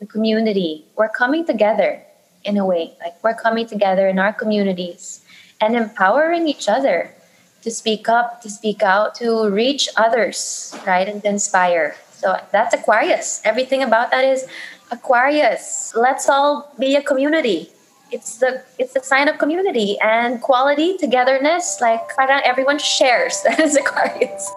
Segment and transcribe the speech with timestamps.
[0.00, 0.84] the community.
[0.96, 2.02] We're coming together
[2.44, 2.94] in a way.
[3.00, 5.22] Like we're coming together in our communities
[5.60, 7.14] and empowering each other
[7.62, 11.06] to speak up, to speak out, to reach others, right?
[11.06, 11.94] And to inspire.
[12.12, 13.42] So that's Aquarius.
[13.44, 14.46] Everything about that is
[14.90, 15.92] Aquarius.
[15.94, 17.70] Let's all be a community.
[18.10, 21.78] It's the it's the sign of community and quality, togetherness.
[21.80, 23.42] Like everyone shares.
[23.44, 24.50] That is Aquarius.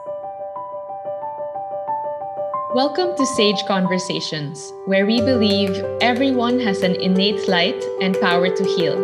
[2.73, 5.69] Welcome to Sage Conversations, where we believe
[6.01, 8.95] everyone has an innate light and power to heal.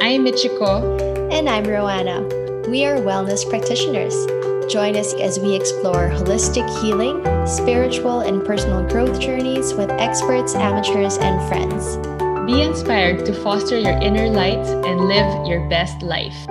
[0.00, 1.32] I'm Michiko.
[1.32, 2.68] And I'm Roanna.
[2.68, 4.14] We are wellness practitioners.
[4.72, 7.18] Join us as we explore holistic healing,
[7.48, 11.96] spiritual and personal growth journeys with experts, amateurs, and friends.
[12.46, 16.46] Be inspired to foster your inner light and live your best life.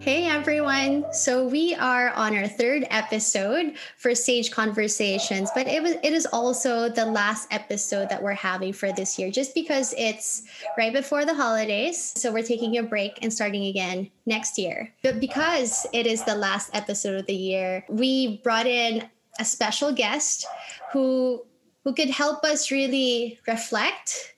[0.00, 1.12] Hey everyone.
[1.12, 6.26] So we are on our third episode for Sage Conversations, but it was it is
[6.32, 10.44] also the last episode that we're having for this year just because it's
[10.78, 12.14] right before the holidays.
[12.16, 14.90] So we're taking a break and starting again next year.
[15.02, 19.06] But because it is the last episode of the year, we brought in
[19.38, 20.46] a special guest
[20.94, 21.44] who
[21.84, 24.34] who could help us really reflect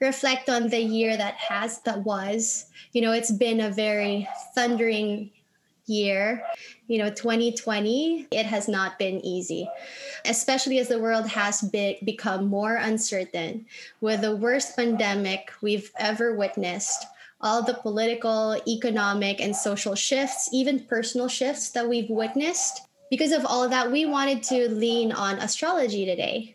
[0.00, 5.30] reflect on the year that has that was you know it's been a very thundering
[5.86, 6.42] year.
[6.88, 9.68] You know 2020 it has not been easy
[10.24, 13.66] especially as the world has be- become more uncertain.
[14.00, 17.06] With the worst pandemic we've ever witnessed.
[17.40, 23.44] All the political economic and social shifts even personal shifts that we've witnessed because of
[23.44, 26.53] all of that we wanted to lean on astrology today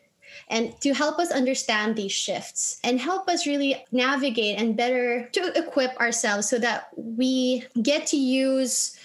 [0.50, 5.58] and to help us understand these shifts and help us really navigate and better to
[5.58, 8.97] equip ourselves so that we get to use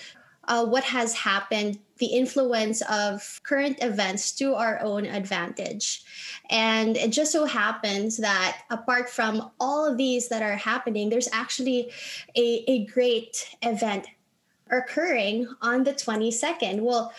[0.49, 6.03] uh, what has happened, the influence of current events to our own advantage.
[6.51, 11.29] And it just so happens that apart from all of these that are happening, there's
[11.33, 11.91] actually
[12.37, 14.07] a, a great event
[14.71, 16.81] occurring on the 22nd.
[16.81, 17.13] Well,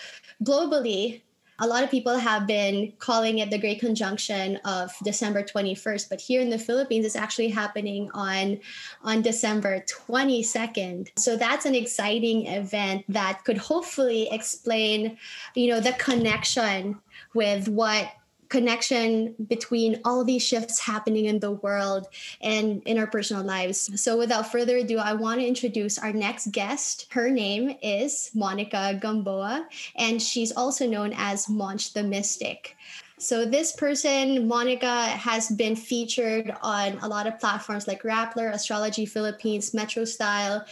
[0.44, 1.22] globally,
[1.60, 6.20] a lot of people have been calling it the Great Conjunction of December 21st, but
[6.20, 8.60] here in the Philippines, it's actually happening on,
[9.04, 11.10] on December 22nd.
[11.18, 15.18] So that's an exciting event that could hopefully explain,
[15.54, 17.00] you know, the connection
[17.34, 18.12] with what
[18.50, 22.08] connection between all these shifts happening in the world
[22.42, 24.02] and in our personal lives.
[24.02, 27.08] So, without further ado, I want to introduce our next guest.
[27.12, 32.76] Her name is Monica Gamboa, and she's also known as Monch the Mystic.
[33.18, 39.06] So this person, Monica, has been featured on a lot of platforms like Rappler, Astrology
[39.06, 40.66] Philippines, Metro Style,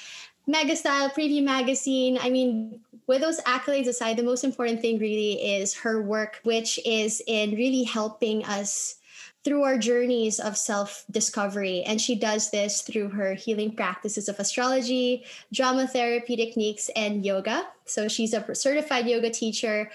[0.45, 2.17] Mega Style, Preview Magazine.
[2.21, 6.79] I mean, with those accolades aside, the most important thing really is her work, which
[6.85, 8.95] is in really helping us
[9.43, 11.83] through our journeys of self discovery.
[11.83, 15.23] And she does this through her healing practices of astrology,
[15.53, 17.67] drama therapy techniques, and yoga.
[17.85, 19.91] So she's a certified yoga teacher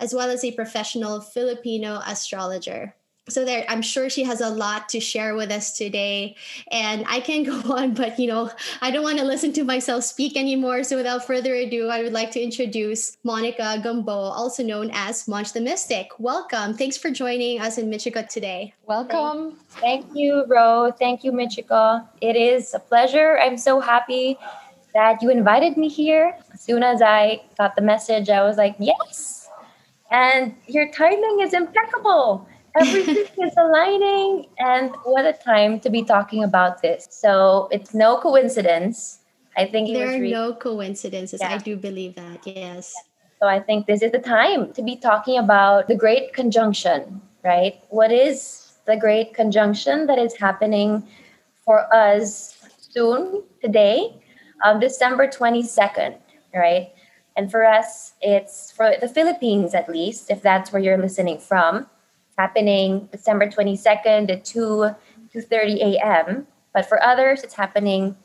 [0.00, 2.94] as well as a professional Filipino astrologer
[3.28, 6.36] so there i'm sure she has a lot to share with us today.
[6.70, 8.50] And i can go on but you know
[8.80, 10.84] i don't want to listen to myself speak anymore.
[10.84, 15.52] So without further ado i would like to introduce monica gamboa also known as monch
[15.52, 16.10] the mystic.
[16.18, 16.74] Welcome.
[16.74, 18.74] Thanks for joining us in michiko today.
[18.86, 19.56] Welcome.
[19.68, 20.92] Thank, thank you ro.
[20.98, 23.38] Thank you michiko it is a pleasure.
[23.38, 24.38] I'm so happy
[24.94, 26.36] that you invited me here.
[26.52, 29.48] As soon as i got the message i was like yes.
[30.10, 32.48] And your timing is impeccable
[32.80, 37.06] everything is aligning and what a time to be talking about this.
[37.10, 39.20] So it's no coincidence.
[39.56, 41.40] I think there are re- no coincidences.
[41.40, 41.54] Yeah.
[41.54, 42.94] i do believe that yes.
[43.40, 47.80] So i think this is the time to be talking about the great conjunction right?
[47.90, 51.06] What is the great conjunction that is happening
[51.64, 54.14] for us soon today
[54.64, 56.16] um, december 22nd
[56.54, 56.92] right?
[57.36, 61.86] And for us it's for the philippines at least if that's where you're listening from
[62.38, 64.94] happening December 22nd at 2
[65.34, 66.46] 2:30 a.m.
[66.72, 68.16] But for others, it's happening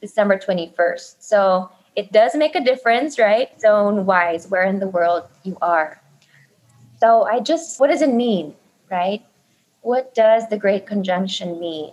[0.00, 1.16] December 21st.
[1.20, 3.48] So it does make a difference, right?
[3.60, 6.00] Zone wise, where in the world you are.
[7.00, 8.54] So I just, what does it mean,
[8.90, 9.22] right?
[9.82, 11.92] What does the Great Conjunction mean?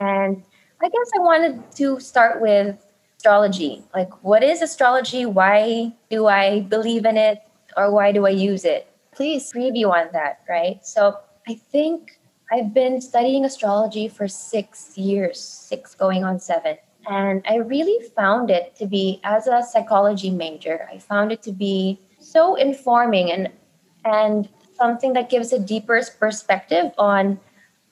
[0.00, 0.42] And
[0.82, 2.76] I guess I wanted to start with
[3.16, 3.84] astrology.
[3.94, 5.26] Like, what is astrology?
[5.26, 7.38] Why do I believe in it?
[7.76, 8.90] Or why do I use it?
[9.18, 10.78] Please preview on that, right?
[10.86, 11.18] So
[11.48, 12.20] I think
[12.52, 16.78] I've been studying astrology for six years, six going on seven.
[17.10, 21.52] And I really found it to be, as a psychology major, I found it to
[21.52, 23.50] be so informing and
[24.04, 27.40] and something that gives a deeper perspective on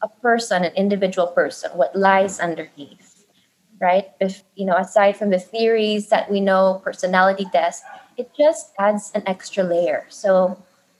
[0.02, 3.26] a person, an individual person, what lies underneath,
[3.80, 4.06] right?
[4.20, 7.82] If, you know, aside from the theories that we know, personality tests,
[8.16, 10.06] it just adds an extra layer.
[10.08, 10.56] So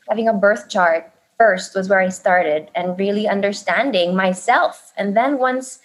[0.08, 4.93] having a birth chart first was where I started and really understanding myself.
[4.97, 5.81] And then once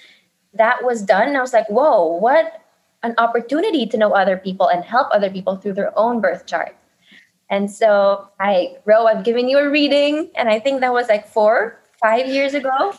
[0.54, 2.62] that was done, I was like, whoa, what
[3.04, 6.76] an opportunity to know other people and help other people through their own birth chart.
[7.50, 11.28] And so I, Ro, I've given you a reading, and I think that was like
[11.28, 12.94] four, five years ago.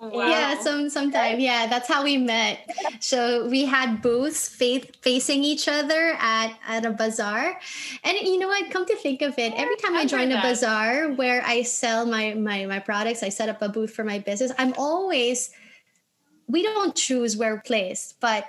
[0.00, 0.26] Wow.
[0.26, 1.40] Yeah, some sometime.
[1.40, 2.70] Yeah, that's how we met.
[3.00, 7.58] So we had booths faith, facing each other at at a bazaar,
[8.04, 8.70] and you know what?
[8.70, 10.42] Come to think of it, every time I, I join a that.
[10.42, 14.18] bazaar where I sell my my my products, I set up a booth for my
[14.18, 14.52] business.
[14.58, 15.50] I'm always
[16.46, 18.44] we don't choose where we're placed, but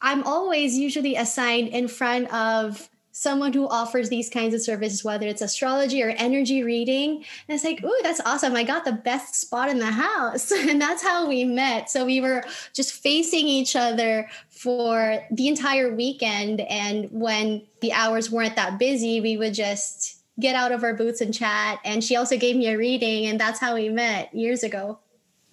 [0.00, 5.26] I'm always usually assigned in front of someone who offers these kinds of services, whether
[5.26, 7.16] it's astrology or energy reading.
[7.48, 8.54] And it's like, ooh, that's awesome.
[8.54, 10.52] I got the best spot in the house.
[10.68, 11.90] And that's how we met.
[11.90, 12.44] So we were
[12.74, 16.60] just facing each other for the entire weekend.
[16.60, 21.20] And when the hours weren't that busy, we would just get out of our boots
[21.20, 21.80] and chat.
[21.84, 23.26] And she also gave me a reading.
[23.26, 24.98] And that's how we met years ago.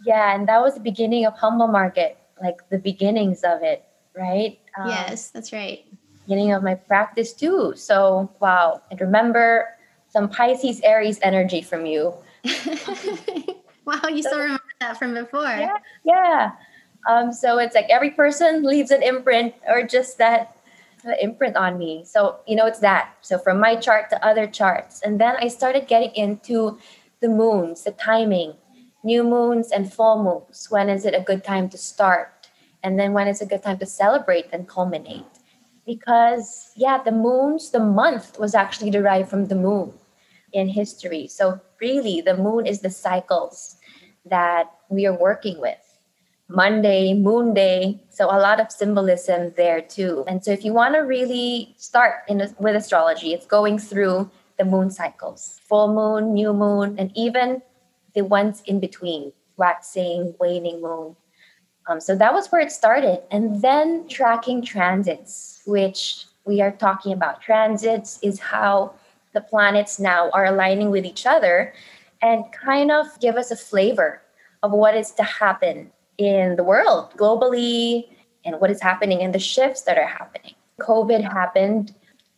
[0.05, 0.35] Yeah.
[0.35, 3.85] And that was the beginning of Humble Market, like the beginnings of it,
[4.15, 4.59] right?
[4.77, 5.85] Um, yes, that's right
[6.25, 7.73] beginning of my practice too.
[7.75, 9.67] So wow, and remember
[10.09, 12.13] some Pisces Aries energy from you.
[13.85, 15.43] wow, you still remember that from before.
[15.43, 16.51] Yeah, yeah.
[17.09, 20.57] Um, so it's like every person leaves an imprint or just that
[21.21, 22.03] imprint on me.
[22.05, 23.13] So you know it's that.
[23.21, 26.79] So from my chart to other charts, and then I started getting into
[27.21, 28.55] the moons, the timing,
[29.03, 30.67] new moons and full moons.
[30.69, 32.31] When is it a good time to start?
[32.83, 35.25] And then when is a good time to celebrate and culminate?
[35.85, 39.93] Because yeah the moon's the month was actually derived from the moon
[40.53, 41.27] in history.
[41.27, 43.77] So really the moon is the cycles
[44.25, 45.77] that we are working with.
[46.47, 48.03] Monday moon day.
[48.09, 50.23] So a lot of symbolism there too.
[50.27, 54.65] And so if you want to really start in with astrology it's going through the
[54.65, 55.59] moon cycles.
[55.67, 57.61] Full moon new moon and even
[58.13, 59.33] the ones in between.
[59.57, 61.15] Waxing waning moon
[61.87, 63.21] um, so that was where it started.
[63.31, 67.41] And then tracking transits, which we are talking about.
[67.41, 68.93] Transits is how
[69.33, 71.73] the planets now are aligning with each other
[72.21, 74.21] and kind of give us a flavor
[74.63, 78.07] of what is to happen in the world globally
[78.45, 80.53] and what is happening and the shifts that are happening.
[80.79, 81.93] COVID happened,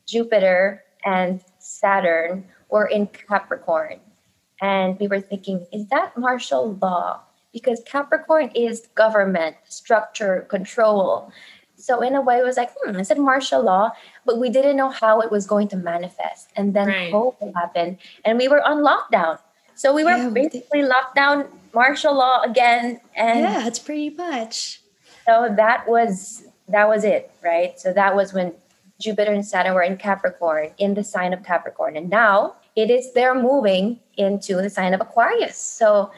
[0.06, 4.00] Jupiter and Saturn were in Capricorn.
[4.62, 7.22] And we were thinking, is that martial law?
[7.58, 11.32] Because Capricorn is government, structure, control.
[11.76, 13.90] So in a way, it was like, hmm, is it martial law?
[14.26, 16.50] But we didn't know how it was going to manifest.
[16.56, 17.12] And then right.
[17.12, 19.40] COVID happened, and we were on lockdown.
[19.74, 23.02] So we were yeah, basically locked down, martial law again.
[23.16, 24.82] And yeah, it's pretty much.
[25.26, 27.80] So that was that was it, right?
[27.80, 28.54] So that was when
[29.00, 33.14] Jupiter and Saturn were in Capricorn, in the sign of Capricorn, and now it is
[33.14, 35.58] they're moving into the sign of Aquarius.
[35.58, 36.12] So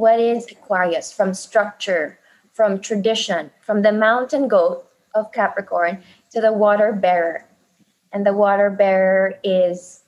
[0.00, 2.18] what is Aquarius from structure,
[2.54, 6.02] from tradition, from the mountain goat of Capricorn
[6.32, 7.44] to the water bearer.
[8.10, 10.02] And the water bearer is,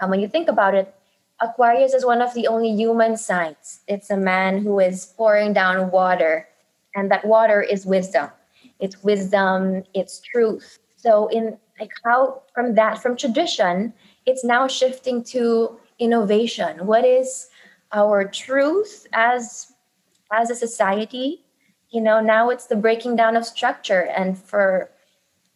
[0.00, 0.92] um, when you think about it,
[1.40, 3.80] Aquarius is one of the only human signs.
[3.86, 6.48] It's a man who is pouring down water,
[6.96, 8.30] and that water is wisdom.
[8.80, 10.80] It's wisdom, it's truth.
[10.96, 13.94] So, in like how from that, from tradition,
[14.26, 16.86] it's now shifting to innovation.
[16.86, 17.48] What is
[17.92, 19.72] our truth as
[20.32, 21.44] as a society.
[21.90, 24.90] You know now it's the breaking down of structure and for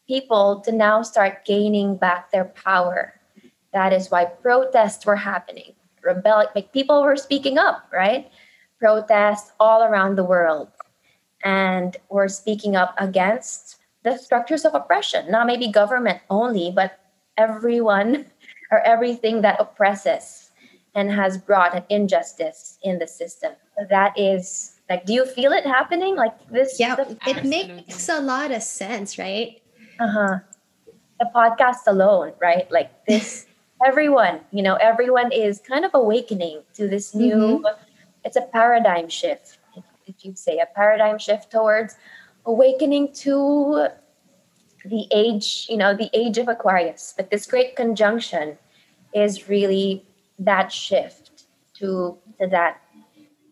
[0.09, 3.21] people to now start gaining back their power.
[3.73, 5.75] That is why protests were happening.
[6.03, 8.31] Rebel like people were speaking up right?
[8.79, 10.69] Protests all around the world
[11.45, 15.31] and were speaking up against the structures of oppression.
[15.31, 16.99] Not maybe government only but
[17.37, 18.27] everyone
[18.71, 20.42] or everything that oppresses
[20.95, 23.53] and has brought an injustice in the system.
[23.89, 26.17] That is like, do you feel it happening?
[26.17, 26.79] Like this?
[26.79, 29.61] Yeah, the- it makes a lot of sense, right?
[29.99, 30.39] Uh huh.
[31.21, 32.71] The podcast alone, right?
[32.71, 33.47] Like this,
[33.87, 37.37] everyone, you know, everyone is kind of awakening to this new.
[37.37, 37.83] Mm-hmm.
[38.25, 39.59] It's a paradigm shift,
[40.07, 41.97] if, you'd say, a paradigm shift towards
[42.47, 43.89] awakening to
[44.85, 47.15] the age, you know, the age of Aquarius.
[47.17, 48.59] But this great conjunction
[49.15, 50.05] is really
[50.39, 52.81] that shift to to that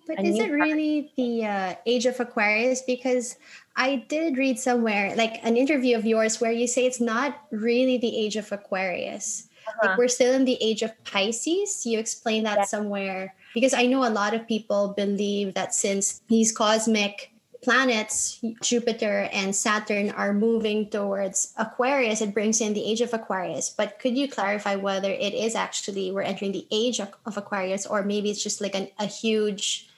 [0.07, 3.37] but is it really the uh, age of aquarius because
[3.77, 7.99] i did read somewhere like an interview of yours where you say it's not really
[7.99, 9.87] the age of aquarius Uh-huh.
[9.93, 11.85] Like we're still in the age of Pisces.
[11.87, 12.73] You explained that Yeah.
[12.75, 17.31] somewhere because I know a lot of people believe that since these cosmic
[17.63, 23.71] planets, Jupiter and Saturn, are moving towards Aquarius, it brings in the age of Aquarius.
[23.71, 27.87] But could you clarify whether it is actually we're entering the age of, of Aquarius,
[27.87, 29.89] or maybe it's just like an, a huge,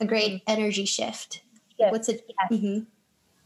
[0.00, 1.42] a great energy shift?
[1.78, 2.26] Shift, What's it?
[2.28, 2.60] yes.
[2.60, 2.86] Mhm.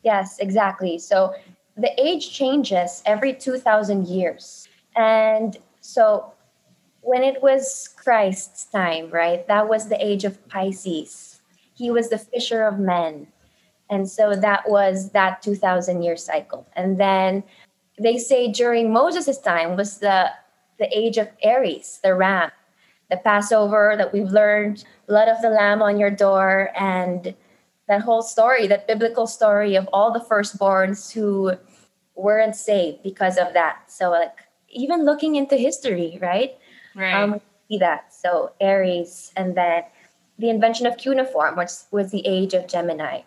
[0.02, 0.98] Yes, exactly.
[0.98, 1.34] So
[1.76, 4.68] the age changes every 2,000 years.
[4.96, 6.32] And so
[7.02, 11.40] when it was Christ's time, right, that was the age of Pisces.
[11.74, 13.26] He was the fisher of men.
[13.90, 16.66] And so that was that 2,000 year cycle.
[16.74, 17.44] And then
[17.98, 20.30] they say during Moses' time was the,
[20.78, 22.50] the age of Aries, the ram,
[23.10, 27.34] the Passover that we've learned, blood of the lamb on your door, and
[27.88, 31.52] that whole story, that biblical story of all the firstborns who
[32.16, 33.90] weren't saved because of that.
[33.90, 34.36] So, like,
[34.68, 36.56] even looking into history, right?
[36.94, 37.14] Right.
[37.14, 38.12] Um, see that.
[38.12, 39.84] So, Aries, and then
[40.38, 43.22] the invention of cuneiform, which was the age of Gemini.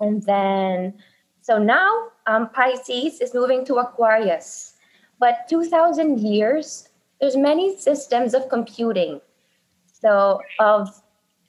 [0.00, 0.94] And then,
[1.42, 4.74] so now um, Pisces is moving to Aquarius.
[5.18, 6.88] But 2,000 years,
[7.20, 9.20] there's many systems of computing.
[9.92, 11.02] So, of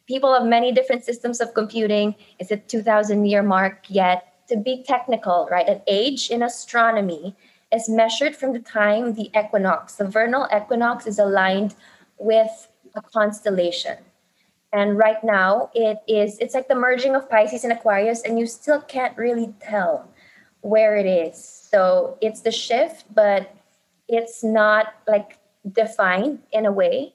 [0.08, 4.28] people of many different systems of computing, it's a 2,000 year mark yet.
[4.50, 5.66] To be technical, right?
[5.66, 7.38] An age in astronomy
[7.72, 11.74] is measured from the time the equinox, the vernal equinox, is aligned
[12.18, 13.98] with a constellation.
[14.74, 18.46] And right now, it is, it's like the merging of Pisces and Aquarius, and you
[18.46, 20.10] still can't really tell
[20.62, 21.44] where it is.
[21.44, 23.54] So it's the shift, but
[24.08, 25.38] it's not like
[25.70, 27.14] defined in a way.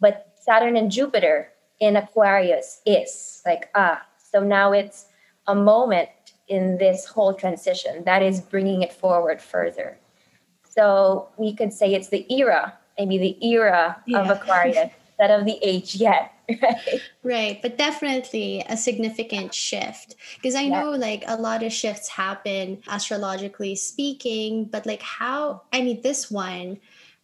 [0.00, 1.48] But Saturn and Jupiter
[1.80, 5.06] in Aquarius is like, ah, so now it's
[5.46, 6.08] a moment
[6.48, 9.98] in this whole transition that is bringing it forward further.
[10.68, 15.58] So we could say it's the era, maybe the era of Aquarius, instead of the
[15.62, 16.32] age yet,
[16.62, 17.02] right?
[17.22, 20.82] Right, but definitely a significant shift because I Yeah.
[20.82, 26.30] know like a lot of shifts happen astrologically speaking, but like how I mean this
[26.30, 26.78] one,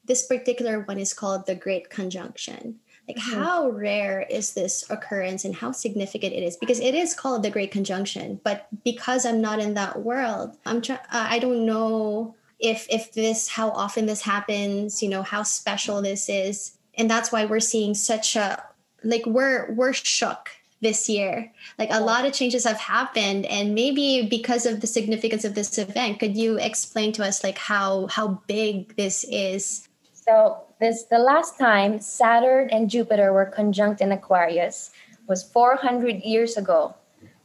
[0.04, 2.80] this particular one is called the Great Conjunction.
[3.08, 3.18] Like Mhm.
[3.18, 7.50] how rare is this occurrence and how significant it is because it is called the
[7.50, 11.00] Great Conjunction, but because I'm not in that world, I'm trying.
[11.10, 16.02] Uh, I don't know if if this how often this happens, you know how special
[16.02, 18.62] this is, and that's why we're seeing such a
[19.04, 20.50] like we're we're shook
[20.80, 25.44] this year like a lot of changes have happened and maybe because of the significance
[25.44, 30.62] of this event could you explain to us like how how big this is So
[30.78, 34.90] this the last time Saturn and Jupiter were conjunct in Aquarius
[35.28, 36.94] was 400 years ago.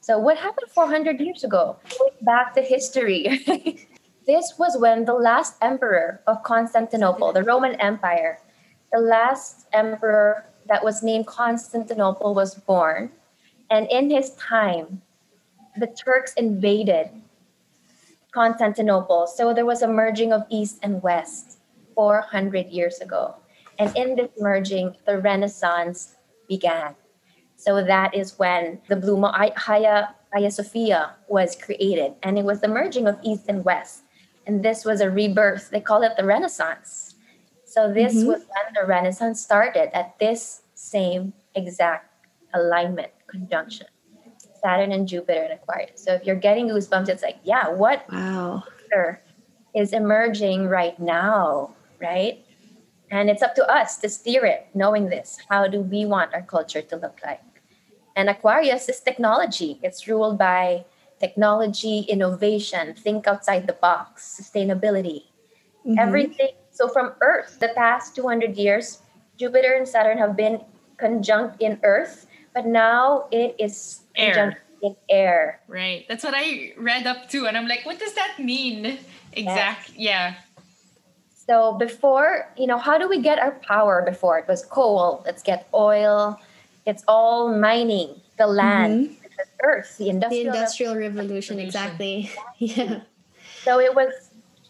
[0.02, 1.78] So what happened 400 years ago?
[2.00, 3.44] Look back to history.
[4.28, 8.40] this was when the last emperor of Constantinople, the Roman Empire,
[8.92, 13.12] the last emperor that was named Constantinople was born.
[13.70, 15.02] And in his time,
[15.78, 17.10] the Turks invaded
[18.32, 19.28] Constantinople.
[19.28, 21.60] So there was a merging of East and West
[21.96, 23.36] 400 years ago.
[23.80, 26.16] And in this merging, the Renaissance
[26.48, 26.96] began.
[27.56, 32.14] So that is when the Blue I- Hagia, Hagia Sophia was created.
[32.24, 34.04] And it was the merging of East and West.
[34.46, 35.70] And this was a rebirth.
[35.70, 37.13] They call it the Renaissance.
[37.74, 38.28] So this Mhm.
[38.28, 42.06] was when the Renaissance started at this same exact
[42.54, 43.88] alignment, conjunction.
[44.62, 46.00] Saturn and Jupiter in Aquarius.
[46.00, 48.64] So if you're getting goosebumps, it's like, yeah, what wow
[49.74, 52.46] is emerging right now, right?
[53.10, 55.40] And it's up to us to steer it, knowing this.
[55.50, 57.42] How do we want our culture to look like?
[58.16, 59.80] And Aquarius is technology.
[59.82, 60.86] It's ruled by
[61.20, 65.24] technology, innovation, think outside the box, sustainability,
[65.86, 65.98] Mhm.
[65.98, 66.54] everything.
[66.74, 69.00] So from Earth, the past 200 years,
[69.38, 70.60] Jupiter and Saturn have been
[70.98, 74.34] conjunct in Earth, but now it is Air.
[74.34, 75.62] conjunct in air.
[75.68, 76.06] Right.
[76.10, 77.48] That's what I read up to.
[77.48, 79.00] And I'm like, what does that mean?
[79.32, 79.94] Exact.
[79.96, 80.36] Yeah.
[81.48, 84.40] So before, you know, how do we get our power before?
[84.40, 86.40] It was coal, let's get oil.
[86.86, 89.22] It's all mining, the land, mm-hmm.
[89.38, 90.54] the earth, the the industrial.
[90.54, 93.02] industrial revolution exactly yeah
[93.64, 94.23] So it was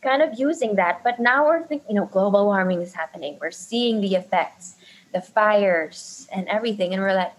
[0.03, 1.03] kind of using that.
[1.03, 3.37] But now we're thinking, you know, global warming is happening.
[3.39, 4.75] We're seeing the effects,
[5.13, 6.93] the fires and everything.
[6.93, 7.33] And we're like,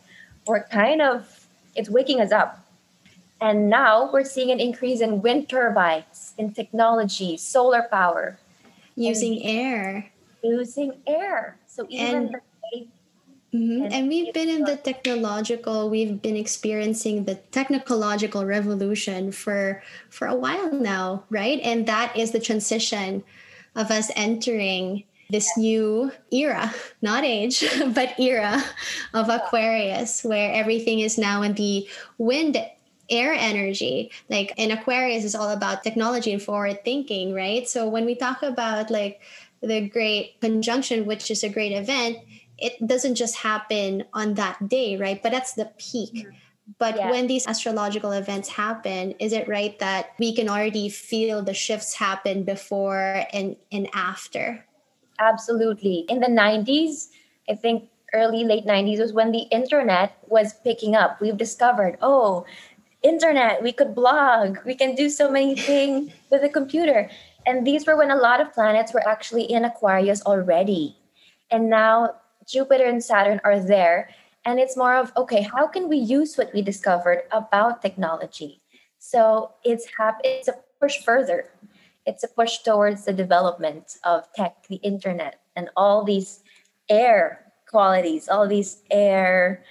[0.47, 2.61] we're kind of, it's waking us up.
[3.41, 8.39] And now we're seeing an increase in wind turbines, in technology, solar power,
[8.97, 10.11] using air
[10.45, 11.57] using air.
[11.67, 12.41] So even And- the
[13.55, 13.85] Mhm.
[13.85, 20.27] And And we've been in the technological, we've been experiencing the technological revolution for for
[20.27, 21.61] a while now, right?
[21.63, 23.23] And that is the transition
[23.77, 28.63] of us entering this new era, not age, but era
[29.15, 32.59] of Aquarius, where everything is now in the wind
[33.11, 38.07] air energy like in aquarius is all about technology and forward thinking right so when
[38.07, 39.21] we talk about like
[39.61, 42.17] the great conjunction which is a great event
[42.59, 46.31] it doesn't just happen on that day right but that's the peak mm-hmm.
[46.79, 47.11] But yeah.
[47.11, 51.95] when these astrological events happen, is it right that we can already feel the shifts
[51.95, 54.65] happen before and, and after?
[55.19, 56.07] Absolutely.
[56.09, 57.09] In the 90s,
[57.51, 61.21] I think early, late 90s was when the internet was picking up.
[61.21, 62.47] We've discovered, oh,
[63.03, 67.11] internet, we could blog, we can do so many things with a computer.
[67.47, 70.97] And these were when a lot of planets were actually in Aquarius already.
[71.51, 72.15] And now
[72.47, 74.11] Jupiter and Saturn are there
[74.45, 78.61] and it's more of okay how can we use what we discovered about technology?
[78.99, 81.51] So it's hap- it's a push further.
[82.07, 86.43] It's a push towards the development of tech the internet and all these
[86.89, 89.65] air qualities all these air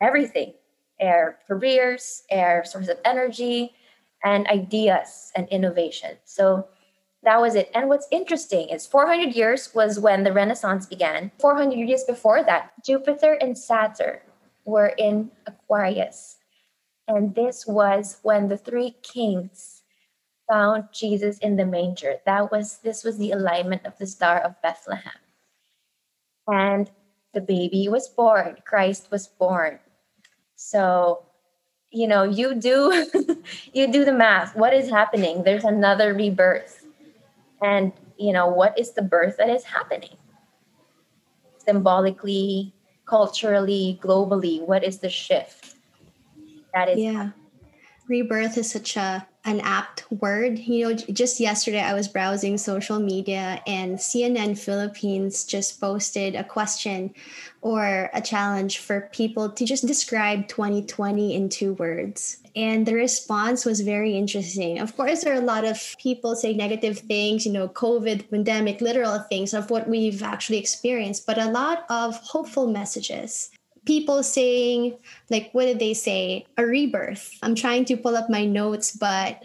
[0.00, 0.54] everything.
[1.00, 3.72] Air careers air source of energy
[4.24, 6.16] and ideas and innovation.
[6.24, 6.66] So
[7.24, 7.70] that was it.
[7.74, 11.32] And what's interesting is 400 years was when the Renaissance began.
[11.38, 14.20] 400 years before that, Jupiter and Saturn
[14.64, 16.36] were in Aquarius.
[17.08, 19.82] And this was when the three kings
[20.48, 22.16] found Jesus in the manger.
[22.24, 25.20] That was this was the alignment of the star of Bethlehem.
[26.46, 26.90] And
[27.34, 28.56] the baby was born.
[28.64, 29.80] Christ was born.
[30.56, 31.26] So,
[31.90, 33.06] you know, you do
[33.72, 34.54] you do the math.
[34.54, 35.42] What is happening?
[35.42, 36.77] There's another rebirth
[37.62, 40.16] and you know what is the birth that is happening
[41.58, 42.72] symbolically
[43.06, 45.76] culturally globally what is the shift
[46.74, 47.34] that is yeah happening?
[48.08, 50.58] rebirth is such a an apt word.
[50.58, 56.44] You know, just yesterday I was browsing social media and CNN Philippines just posted a
[56.44, 57.14] question
[57.62, 62.38] or a challenge for people to just describe 2020 in two words.
[62.54, 64.78] And the response was very interesting.
[64.78, 68.80] Of course, there are a lot of people saying negative things, you know, COVID, pandemic,
[68.80, 73.50] literal things of what we've actually experienced, but a lot of hopeful messages
[73.88, 74.94] people saying
[75.30, 76.44] like what did they say?
[76.58, 77.38] A rebirth.
[77.42, 79.42] I'm trying to pull up my notes but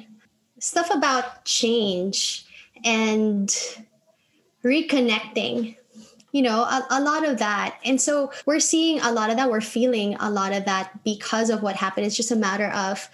[0.60, 2.45] stuff about change
[2.84, 3.47] and
[4.63, 5.77] reconnecting
[6.34, 7.77] you know a, a, lot of that.
[7.86, 9.49] And so we're seeing a lot of that.
[9.49, 12.08] We're feeling a lot of that because of what happened.
[12.08, 13.08] It's just a matter of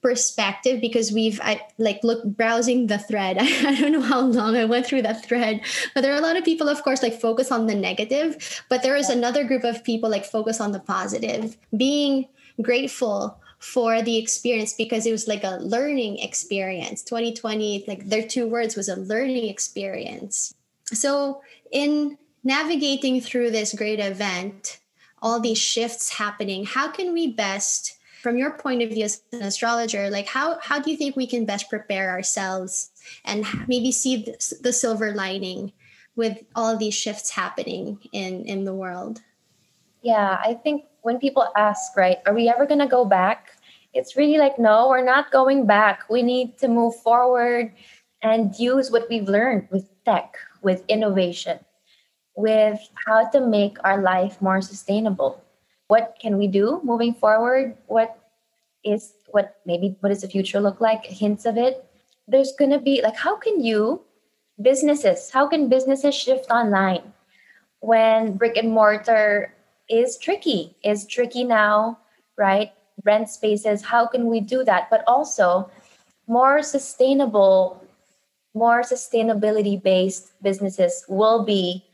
[0.00, 3.36] perspective because we've I, like look browsing the thread.
[3.38, 5.60] I, I don't know how long i went through that thread
[5.94, 8.82] but there are a lot of people of course like focus on the negative but
[8.82, 11.56] there is another group of people like focus on the positive.
[11.76, 12.28] Being
[12.62, 17.02] grateful for the experience because it was like a learning experience.
[17.02, 20.54] 2020 like their two words was a learning experience.
[20.86, 24.78] So in navigating through this great event
[25.20, 29.42] all these shifts happening how can we best from your point of view as an
[29.42, 32.90] astrologer like how how do you think we can best prepare ourselves
[33.24, 35.72] and maybe see the, the silver lining
[36.16, 39.22] with all these shifts happening in in the world?
[40.02, 43.52] Yeah i think when people ask right are we ever going to go back?
[43.94, 46.10] It's really like no we're not going back.
[46.10, 47.72] We need to move forward
[48.22, 51.58] and use what we've learned with tech with innovation
[52.34, 55.42] with how to make our life more sustainable
[55.88, 57.76] what can we do moving forward?
[57.86, 58.16] What
[58.84, 61.04] is what maybe what does the future look like?
[61.04, 61.84] Hints of it.
[62.28, 64.02] There's going to be like how can you
[64.60, 67.12] businesses how can businesses shift online
[67.80, 69.54] when brick and mortar
[69.88, 71.98] is tricky is tricky now
[72.36, 72.72] right?
[73.04, 74.90] Rent spaces how can we do that?
[74.90, 75.70] But also
[76.26, 77.82] more sustainable
[78.54, 81.84] more sustainability based businesses will be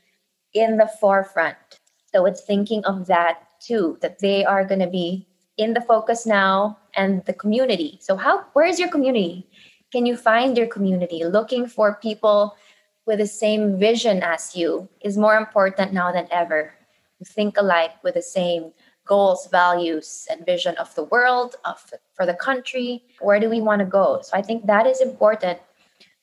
[0.55, 1.57] in the forefront.
[2.13, 6.27] So it's thinking of that too that they are going to be in the focus
[6.27, 7.99] now and the community.
[8.01, 9.47] So how where is your community?
[9.93, 11.25] Can you find your community?
[11.25, 12.57] Looking for people
[13.07, 16.75] with the same vision as you is more important now than ever.
[17.25, 18.73] Think alike with the same
[19.07, 21.79] goals values and vision of the world of
[22.15, 23.05] for the country.
[23.21, 24.21] Where do we want to go?
[24.23, 25.59] So i think that is important.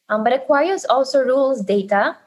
[0.09, 2.17] Um, but aquarius also rules data.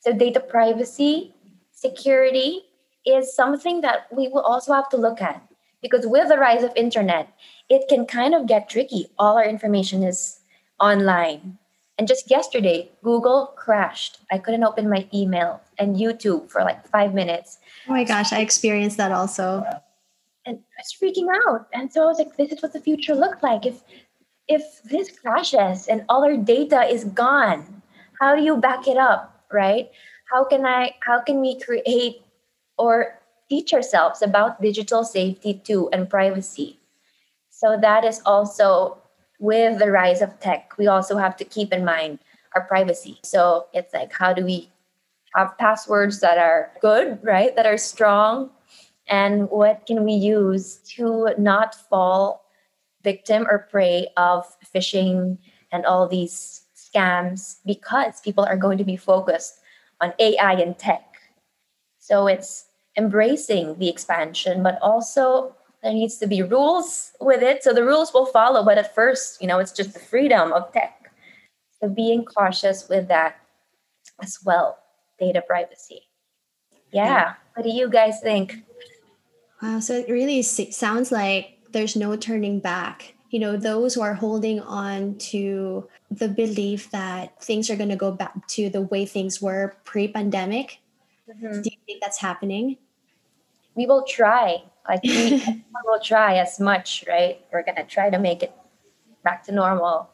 [0.00, 1.34] So data privacy
[1.72, 2.65] security
[3.06, 5.42] is something that we will also have to look at.
[5.82, 7.28] Because with the rise of internet
[7.68, 9.08] it can kind of get tricky.
[9.18, 10.40] All our information is
[10.78, 11.58] online.
[11.98, 14.18] And just yesterday google crashed.
[14.30, 17.58] I couldn't open my email and youtube for like five minutes.
[17.88, 19.64] Oh my gosh i experienced that also.
[20.44, 21.68] And i was freaking out.
[21.72, 23.64] And so i was like this is what the future looked like.
[23.66, 23.82] If
[24.48, 27.82] if this crashes and all our data is gone
[28.20, 29.90] how do you back it up right?
[30.32, 32.22] How can I how can we create
[32.78, 36.78] or teach ourselves about digital safety too and privacy?
[37.50, 38.98] So that is also
[39.38, 42.18] with the rise of tech, we also have to keep in mind
[42.54, 43.18] our privacy.
[43.22, 44.70] So it's like how do we
[45.34, 47.54] have passwords that are good, right?
[47.54, 48.50] That are strong
[49.08, 52.44] and what can we use to not fall
[53.02, 55.38] victim or prey of phishing
[55.70, 59.60] and all these scams because people are going to be focused
[60.00, 61.18] on AI and tech.
[61.98, 62.65] So it's
[62.96, 67.62] embracing the expansion, but also there needs to be rules with it.
[67.62, 70.72] So the rules will follow, but at first, you know, it's just the freedom of
[70.72, 71.12] tech.
[71.80, 73.36] So being cautious with that
[74.20, 74.78] as well,
[75.20, 76.02] data privacy.
[76.92, 77.34] Yeah.
[77.54, 78.64] What do you guys think?
[79.62, 79.80] Wow.
[79.80, 83.14] So it really sounds like there's no turning back.
[83.30, 87.96] You know, those who are holding on to the belief that things are going to
[87.96, 90.78] go back to the way things were pre pandemic,
[91.28, 91.60] mm-hmm.
[91.60, 92.78] do you think that's happening?
[93.76, 94.62] We will try.
[94.88, 97.40] Like, we will try as much, right?
[97.52, 98.52] We're to try to make it
[99.24, 100.10] back to normal.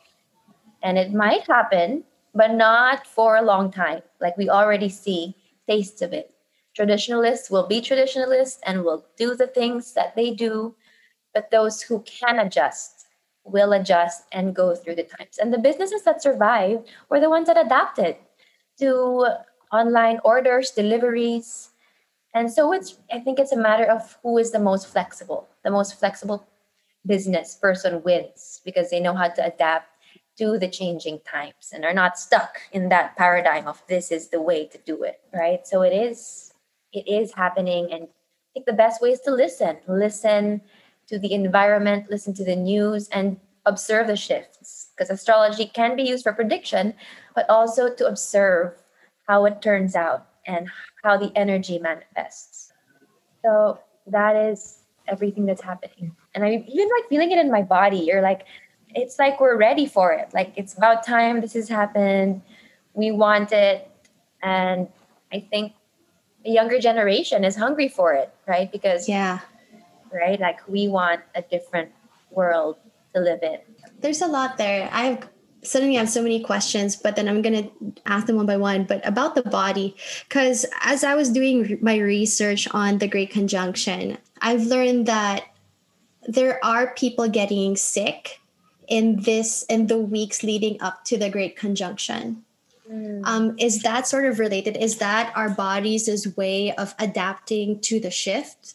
[0.82, 4.02] And it might happen, but not for a long time.
[4.20, 5.36] Like, we already see
[5.68, 6.28] tastes of it
[6.74, 10.74] Traditionalists will be traditionalists and will do the things that they do,
[11.34, 13.06] but those who can adjust
[13.44, 15.38] will adjust and go through the times.
[15.38, 18.16] And the businesses that survived were the ones that adapted
[18.80, 19.26] to
[19.72, 21.71] online orders, deliveries.
[22.34, 25.48] And so it's I think it's a matter of who is the most flexible.
[25.64, 26.46] The most flexible
[27.06, 29.88] business person wins because they know how to adapt
[30.38, 34.40] to the changing times and are not stuck in that paradigm of this is the
[34.40, 35.66] way to do it, right?
[35.66, 36.52] So it is
[36.92, 40.60] it is happening and i think the best way is to listen listen
[41.06, 46.02] to the environment listen to the news and observe the shifts because astrology can be
[46.02, 46.94] used for prediction
[47.34, 48.82] but also to observe
[49.26, 50.68] how it turns out and
[51.02, 52.72] how the energy manifests.
[53.44, 56.14] So that is everything that's happening.
[56.34, 57.98] And i'm even like feeling it in my body.
[57.98, 58.46] You're like
[58.94, 60.28] it's like we're ready for it.
[60.34, 62.42] Like it's about time this has happened.
[62.94, 63.90] We want it.
[64.42, 64.88] And
[65.32, 65.72] i think
[66.44, 68.70] the younger generation is hungry for it, right?
[68.70, 69.40] Because yeah,
[70.12, 71.90] right, like we want a different
[72.30, 72.76] world
[73.14, 73.58] to live in.
[74.00, 74.88] There's a lot there.
[74.92, 75.28] I have
[75.62, 77.68] suddenly I have so many questions, but then I'm gonna
[78.06, 78.84] ask them one by one.
[78.84, 79.96] But about the body,
[80.28, 85.44] because as I was doing my research on the Great Conjunction, I've learned that
[86.26, 88.40] there are people getting sick
[88.88, 92.44] in this in the weeks leading up to the Great Conjunction.
[92.90, 93.22] Mm.
[93.24, 94.76] Um, is that sort of related?
[94.76, 98.74] Is that our bodies' way of adapting to the shift?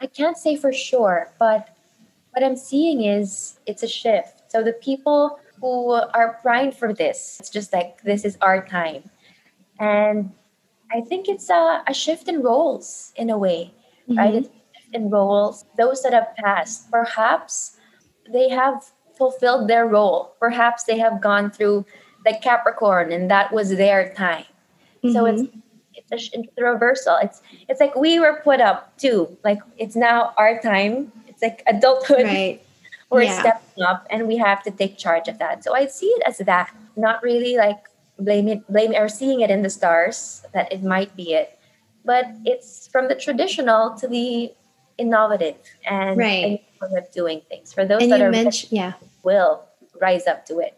[0.00, 1.76] I can't say for sure, but
[2.30, 4.50] what I'm seeing is it's a shift.
[4.50, 9.08] So the people who are primed for this, it's just like this is our time.
[9.78, 10.32] And
[10.92, 13.72] I think it's a, a shift in roles in a way,
[14.08, 14.18] mm-hmm.
[14.18, 14.34] right?
[14.34, 14.48] It's
[14.92, 15.64] in roles.
[15.78, 17.76] Those that have passed, perhaps
[18.32, 18.84] they have
[19.16, 20.34] fulfilled their role.
[20.40, 21.84] Perhaps they have gone through
[22.24, 24.44] the Capricorn, and that was their time.
[25.02, 25.12] Mm-hmm.
[25.12, 25.42] So it's
[25.94, 27.16] it's, a, it's a reversal.
[27.22, 29.36] It's it's like we were put up too.
[29.44, 31.12] Like it's now our time.
[31.28, 32.24] It's like adulthood.
[32.24, 32.62] Right.
[33.10, 33.40] We're yeah.
[33.40, 35.64] stepping up, and we have to take charge of that.
[35.64, 39.62] So I see it as that, not really like blaming blame or seeing it in
[39.62, 41.58] the stars that it might be it,
[42.04, 44.52] but it's from the traditional to the
[45.00, 45.56] innovative
[45.88, 46.62] and, right.
[46.80, 48.92] and doing things for those and that are mentioned, yeah
[49.22, 49.64] will
[50.00, 50.76] rise up to it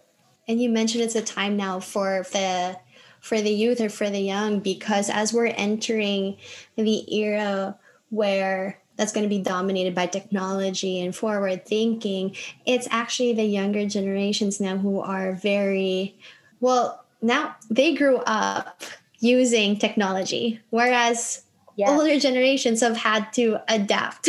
[0.49, 2.77] and you mentioned it's a time now for the
[3.21, 6.37] for the youth or for the young because as we're entering
[6.77, 7.77] the era
[8.11, 12.35] where that's going to be dominated by technology and forward thinking
[12.67, 16.17] it's actually the younger generations now who are very
[16.61, 18.83] well now they grew up
[19.21, 21.43] using technology whereas
[21.77, 21.91] yes.
[21.91, 24.29] older generations have had to adapt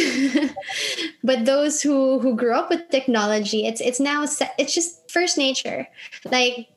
[1.24, 5.88] but those who who grew up with technology it's it's now it's just first nature
[6.26, 6.68] like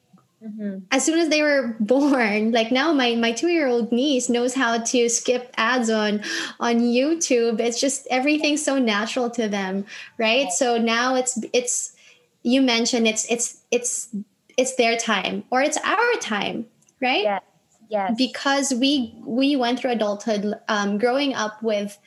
[0.45, 0.79] mm-hmm.
[0.91, 4.55] as soon as they were born like now my my two year old niece knows
[4.55, 6.23] how to skip ads on
[6.61, 7.61] on youtube.
[7.61, 9.85] It's just everything's so natural to them
[10.19, 10.51] right?
[10.51, 11.93] So now it's it's
[12.43, 14.09] you mentioned it's it's it's
[14.57, 16.67] it's their time or it's our time
[17.01, 17.25] right?
[17.25, 17.41] Yeah
[17.89, 18.15] yes.
[18.17, 21.99] Because we we went through adulthood um, growing up with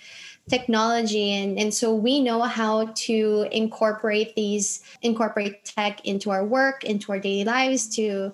[0.50, 6.84] technology and, and so we know how to incorporate these incorporate tech into our work
[6.84, 8.34] into our daily lives to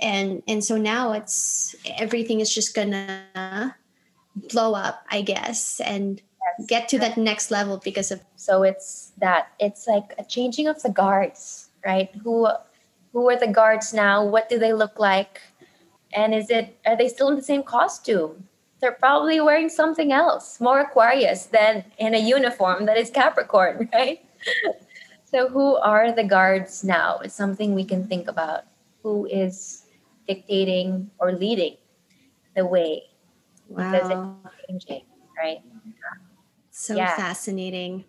[0.00, 3.76] and and so now it's everything is just gonna
[4.50, 6.22] blow up i guess and
[6.58, 6.66] yes.
[6.66, 10.80] get to that next level because of so it's that it's like a changing of
[10.82, 12.48] the guards right who
[13.12, 15.40] who are the guards now what do they look like
[16.14, 18.48] And is it are they still in the same costume?
[18.82, 24.18] They're probably wearing something else, more Aquarius than in a uniform that is Capricorn, right?
[25.24, 27.20] so who are the guards now?
[27.22, 28.64] It's something we can think about.
[29.04, 29.84] Who is
[30.26, 31.76] dictating or leading
[32.56, 33.04] the way?
[33.68, 34.40] Because Wow.
[34.42, 35.04] it's changing,
[35.40, 35.58] right?
[36.70, 37.14] So Yeah.
[37.14, 38.04] fascinating.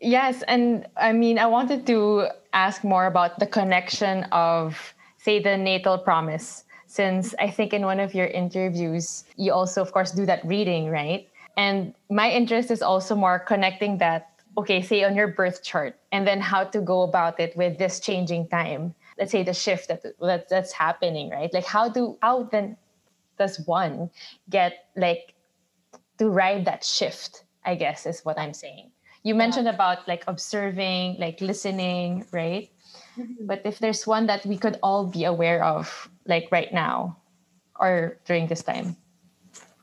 [0.00, 5.56] Yes, and I mean, I wanted to ask more about the connection of, say, the
[5.58, 10.26] natal promise, since I think in one of your interviews, you also, of course, do
[10.26, 11.28] that reading, right?
[11.56, 16.26] And my interest is also more connecting that, okay, say on your birth chart, and
[16.26, 18.94] then how to go about it with this changing time.
[19.18, 21.52] Let's say the shift that, that that's happening, right?
[21.52, 22.76] Like how do how then
[23.38, 24.10] does one
[24.48, 25.34] get like
[26.18, 27.44] to ride that shift?
[27.66, 28.90] I guess is what I'm saying
[29.22, 32.70] you mentioned about like observing like listening right
[33.18, 33.46] mm-hmm.
[33.46, 37.16] but if there's one that we could all be aware of like right now
[37.80, 38.96] or during this time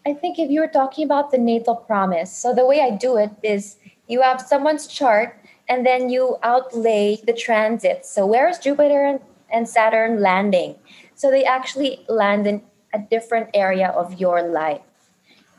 [0.06, 3.18] I think if you were talking about the natal promise, so the way I do
[3.18, 3.78] it is
[4.08, 8.10] you have someone's chart and then you outlay the transits.
[8.10, 9.20] So where is Jupiter and,
[9.52, 10.76] and Saturn landing?
[11.16, 12.62] So they actually land in
[12.94, 14.82] a different area of your life.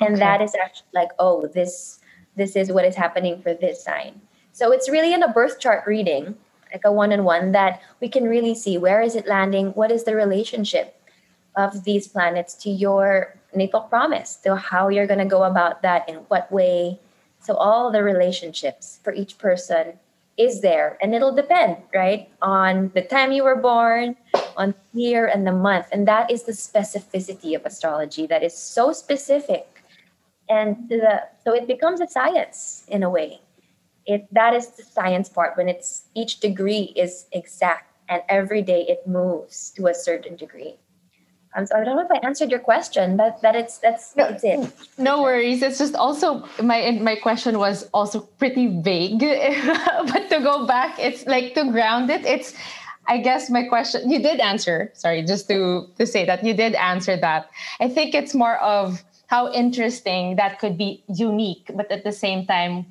[0.00, 0.20] And Okay.
[0.20, 1.98] that is actually like, oh, this
[2.36, 4.20] this is what is happening for this sign.
[4.52, 6.36] So it's really in a birth chart reading,
[6.76, 10.14] like a one-on-one, that we can really see where is it landing, what is the
[10.14, 11.00] relationship
[11.56, 16.06] of these planets to your natal promise, to how you're going to go about that,
[16.06, 17.00] in what way.
[17.40, 19.94] So, all the relationships for each person
[20.36, 24.16] is there, and it'll depend, right, on the time you were born,
[24.56, 25.86] on the year and the month.
[25.92, 29.66] And that is the specificity of astrology that is so specific.
[30.48, 33.40] And the, so it becomes a science in a way.
[34.06, 38.82] It that is the science part when it's each degree is exact and every day
[38.88, 40.76] it moves to a certain degree.
[41.56, 44.28] Um, so I don't know if I answered your question, but that it's that's No,
[44.30, 44.60] that's it.
[44.98, 49.20] no worries it's just also my my question was also pretty vague
[50.12, 52.54] but to go back it's like to ground it it's
[53.08, 56.74] i guess my question you did answer sorry just to to say that you did
[56.74, 57.48] answer that
[57.80, 62.44] i think it's more of how interesting that could be unique but at the same
[62.46, 62.84] time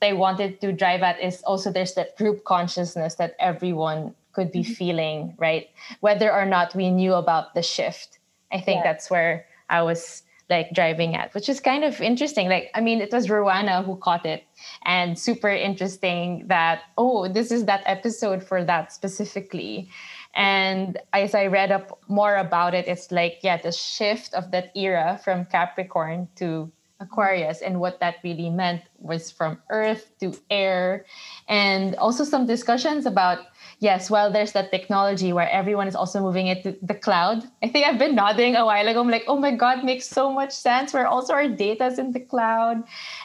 [0.00, 4.60] they wanted to drive at is also there's that group consciousness that everyone could be
[4.60, 4.72] mm-hmm.
[4.72, 5.68] feeling right?
[6.00, 8.18] Whether or not we knew about the shift
[8.52, 8.92] i think Yeah.
[8.92, 12.48] that's where i was like driving at which is kind of interesting.
[12.48, 14.44] Like i mean it was Roanna who caught it
[14.84, 19.90] and super interesting that oh this is that episode for that specifically.
[20.34, 24.70] And as i read up more about it it's like yeah the shift of that
[24.76, 31.04] era from capricorn to aquarius and what that really meant was from earth to air.
[31.48, 33.38] And also some discussions about
[33.80, 37.44] yes well there's that technology where everyone is also moving it to the cloud.
[37.62, 39.00] I think i've been nodding a while ago.
[39.00, 40.92] I'm like oh my god makes so much sense.
[40.92, 42.82] Where also our data's in the cloud.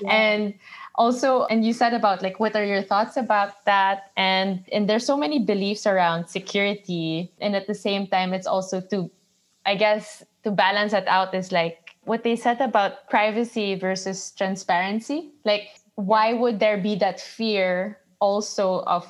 [0.07, 0.53] And
[0.95, 4.12] also and you said about like what are your thoughts about that?
[4.15, 7.31] And and there's so many beliefs around security.
[7.41, 9.09] And at the same time it's also to
[9.65, 15.32] i guess to balance that out is like what they said about privacy versus transparency
[15.46, 19.06] like why would there be that fear also of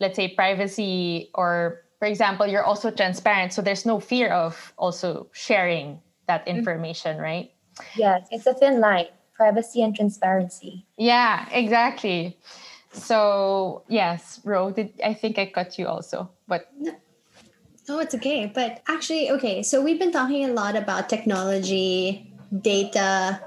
[0.00, 5.28] let's say privacy or for example you're also transparent so there's no fear of also
[5.32, 6.58] sharing that mm-hmm.
[6.58, 7.50] information right?
[7.96, 10.86] Yes, it's a thin line, privacy and transparency.
[10.96, 12.36] yeah exactly.
[12.92, 16.72] So yes ro did i think i cut you also but
[17.88, 18.50] Oh, it's okay.
[18.52, 23.40] But actually, okay, so we've been talking a lot about technology, data,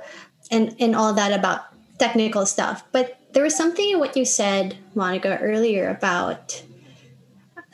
[0.50, 1.62] and, and all that about
[2.00, 2.84] technical stuff.
[2.92, 6.64] But there was something in what you said, Monica, earlier about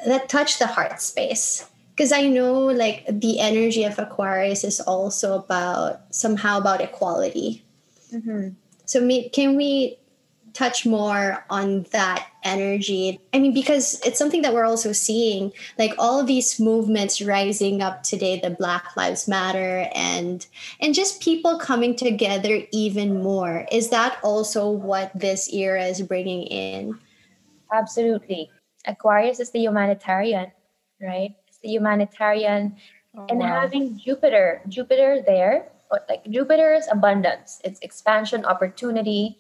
[0.06, 1.67] that touched the heart space.
[1.95, 7.63] Because I know like the energy of Aquarius is also about somehow about equality.
[8.13, 8.49] Mm-hmm.
[8.86, 9.97] So me, can we
[10.58, 13.20] touch more on that energy?
[13.34, 17.82] I mean, because it's something that we're also seeing, like all of these movements rising
[17.82, 20.46] up today, the Black Lives Matter and
[20.82, 23.65] and just people coming together even more.
[23.72, 26.98] Is that also what this era is bringing in?
[27.72, 28.50] Absolutely.
[28.86, 30.52] Aquarius is the humanitarian,
[31.02, 31.36] right?
[31.48, 32.78] It's the humanitarian
[33.15, 33.62] oh, and wow.
[33.62, 35.70] having Jupiter, Jupiter there,
[36.10, 39.38] like Jupiter is abundance, it's expansion, opportunity,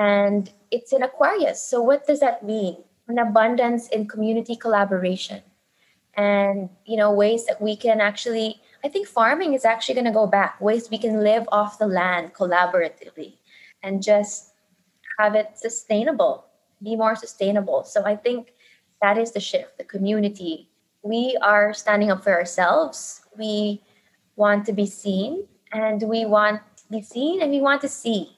[0.00, 1.62] and it's in Aquarius.
[1.62, 2.76] So what does that mean?
[3.08, 5.42] An abundance in community collaboration,
[6.14, 8.60] and you know ways that we can actually.
[8.82, 10.58] I think farming is actually going to go back.
[10.60, 13.34] Ways we can live off the land collaboratively,
[13.82, 14.54] and just
[15.18, 16.46] have it sustainable,
[16.82, 17.84] be more sustainable.
[17.84, 18.54] So I think
[19.02, 19.76] that is the shift.
[19.76, 20.68] The community.
[21.02, 23.22] We are standing up for ourselves.
[23.36, 23.82] We
[24.36, 28.36] want to be seen and we want to be seen and we want to see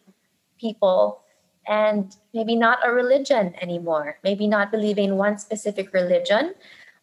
[0.59, 1.22] people
[1.67, 6.55] and maybe not a religion anymore, maybe not believing one specific religion,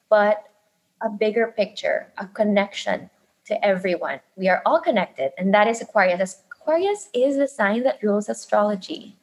[0.10, 0.50] but
[1.02, 3.10] a bigger picture, a connection
[3.46, 4.20] to everyone.
[4.36, 6.44] We are all connected, and that is Aquarius.
[6.52, 9.16] Aquarius is the sign that rules astrology.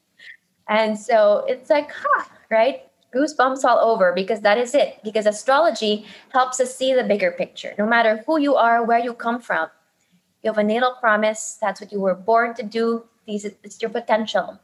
[0.68, 2.88] And so it's like, huh, right?
[3.14, 4.98] Goosebumps all over because that is it.
[5.04, 7.72] Because astrology helps us see the bigger picture.
[7.78, 9.68] No matter who you are, where you come from,
[10.42, 11.56] you have a natal promise.
[11.60, 13.04] That's what you were born to do.
[13.26, 14.58] These, it's your potential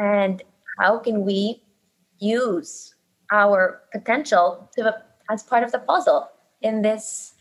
[0.00, 0.42] and
[0.78, 1.62] how can we
[2.18, 2.94] use
[3.30, 4.96] our potential to
[5.30, 6.28] as part of the puzzle
[6.62, 7.34] in this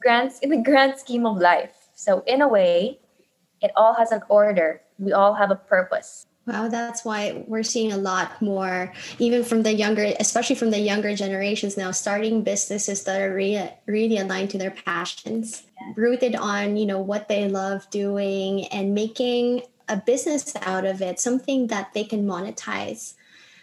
[0.00, 1.74] grand in the grand scheme of life?
[1.94, 3.00] So in a way
[3.62, 4.82] it all has an order.
[4.98, 6.26] We all have a purpose.
[6.44, 10.80] Wow, that's why we're seeing a lot more, even from the younger, especially from the
[10.80, 15.62] younger generations now, starting businesses that are really, really aligned to their passions,
[15.94, 21.20] rooted on you know what they love doing, and making a business out of it,
[21.20, 23.14] something that they can monetize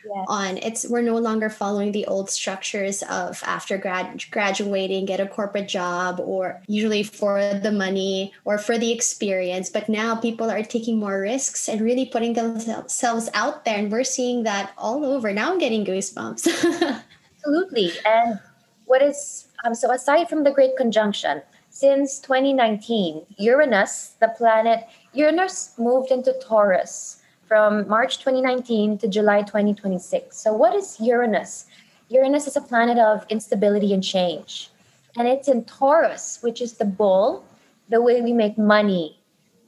[0.05, 0.25] yes.
[0.27, 0.57] on.
[0.57, 5.67] It's we're no longer following the old structures of after grad graduating, get a corporate
[5.67, 9.69] job, or usually for the money or for the experience.
[9.69, 14.03] But now people are taking more risks and really putting themselves out there, and we're
[14.03, 15.33] seeing that all over.
[15.33, 16.47] Now I'm getting goosebumps.
[17.39, 18.39] Absolutely, and
[18.85, 25.73] what is um, so aside from the Great Conjunction, since 2019, Uranus, the planet Uranus
[25.77, 30.37] moved into Taurus from March 2019 to July 2026.
[30.37, 31.65] So, what is Uranus?
[32.09, 34.69] Uranus is a planet of instability and change.
[35.17, 37.43] And it's in Taurus, which is the bull,
[37.89, 39.19] the way we make money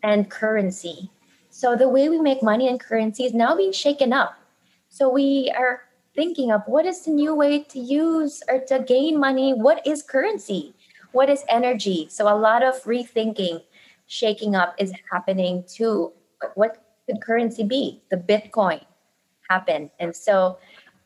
[0.04, 1.10] and currency.
[1.50, 4.38] So, the way we make money and currency is now being shaken up.
[4.90, 5.82] So, we are
[6.14, 9.54] thinking of what is the new way to use or to gain money?
[9.54, 10.76] What is currency?
[11.14, 12.08] What is energy?
[12.12, 13.64] So, a lot of rethinking
[14.12, 16.12] shaking up is happening too.
[16.56, 18.04] What could currency be?
[18.12, 18.84] The Bitcoin
[19.50, 19.90] happened.
[20.00, 20.58] And so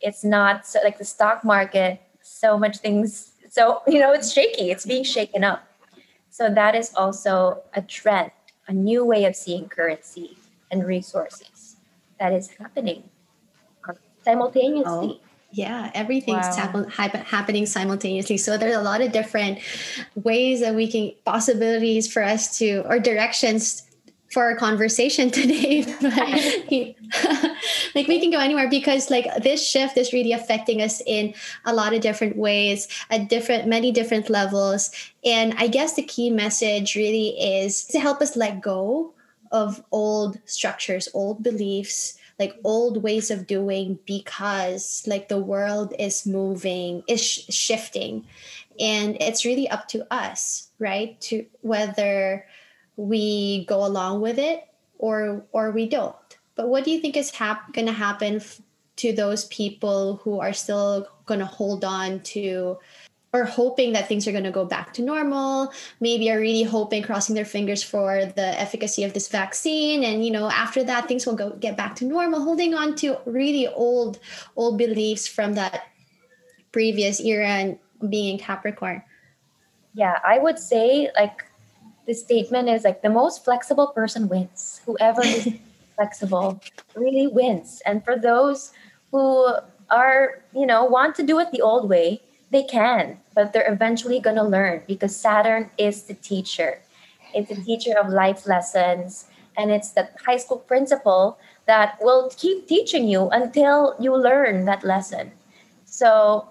[0.01, 4.71] it's not so like the stock market, so much things, so, you know, it's shaky,
[4.71, 5.67] it's being shaken up.
[6.31, 8.31] So that is also a trend,
[8.67, 10.35] a new way of seeing currency
[10.71, 11.77] and resources
[12.19, 13.03] that is happening
[13.87, 15.21] um, simultaneously.
[15.21, 15.24] Oh
[15.55, 16.85] yeah everything's wow.
[16.89, 19.57] happening simultaneously so there's a lot of different
[20.15, 23.83] ways that we can possibilities for us to or directions
[24.31, 25.85] for our conversation today
[27.95, 31.73] like we can go anywhere because like this shift is really affecting us in a
[31.73, 34.91] lot of different ways at different many different levels
[35.23, 39.13] and i guess the key message really is to help us let go
[39.53, 46.25] of old structures old beliefs like old ways of doing because like the world is
[46.25, 48.25] moving is sh- shifting.
[48.79, 52.45] And it's really up to us right to whether
[52.97, 54.67] we go along with it
[54.99, 56.15] or or we don't.
[56.55, 58.61] But what do you think is hap- going to happen f-
[58.97, 62.77] to those people who are still going to hold on to
[63.35, 67.03] or hoping that things are going to go back to normal maybe are really hoping
[67.03, 70.03] crossing their fingers for the efficacy of this vaccine.
[70.05, 73.17] And you know after that things will go get back to normal holding on to
[73.25, 74.19] really old
[74.55, 75.87] old beliefs from that
[76.71, 77.77] previous era and
[78.09, 79.03] being in capricorn.
[79.93, 81.43] Yeah i would say like
[82.07, 84.81] the statement is like the most flexible person wins.
[84.85, 85.49] Whoever is
[85.95, 86.61] flexible
[86.95, 87.81] really wins.
[87.85, 88.71] And for those
[89.11, 89.47] who
[89.89, 92.21] are you know want to do it the old way
[92.55, 96.79] they can, but they're eventually going to learn because Saturn is the teacher.
[97.33, 99.25] It's the teacher of life lessons,
[99.57, 104.85] and it's the high school principal that will keep teaching you until you learn that
[104.85, 105.33] lesson.
[105.83, 106.47] So,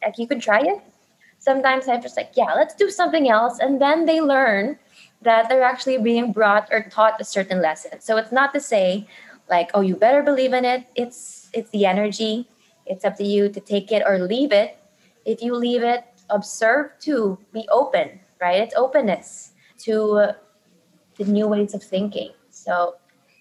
[0.00, 0.78] like, you could try it.
[1.40, 3.58] Sometimes I'm just like, yeah, let's do something else.
[3.58, 4.78] And then they learn
[5.22, 8.00] that they're actually being brought or taught a certain lesson.
[8.00, 9.08] So it's not to say,
[9.50, 10.86] like, oh, you better believe in it.
[10.94, 12.46] It's it's the energy.
[12.86, 14.77] It's up to you to take it or leave it
[15.28, 18.62] if you leave it, observe to be open, right?
[18.62, 19.52] It's openness
[19.84, 20.32] to
[21.16, 22.30] the new ways of thinking.
[22.48, 22.96] So,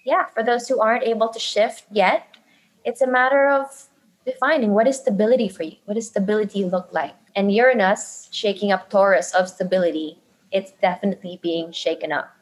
[0.05, 2.35] yeah, for those who aren't able to shift yet,
[2.83, 3.87] it's a matter of
[4.25, 5.77] defining what is stability for you?
[5.85, 7.15] What does stability look like?
[7.35, 10.19] And Uranus shaking up Taurus of stability,
[10.51, 12.35] it's definitely being shaken up.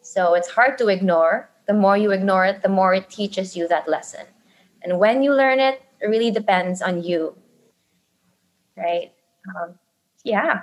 [0.00, 1.50] So it's hard to ignore.
[1.66, 4.24] The more you ignore it, the more it teaches you that lesson.
[4.82, 7.36] And when you learn it, it really depends on you
[8.80, 9.12] right?
[9.48, 9.78] Um,
[10.24, 10.62] yeah.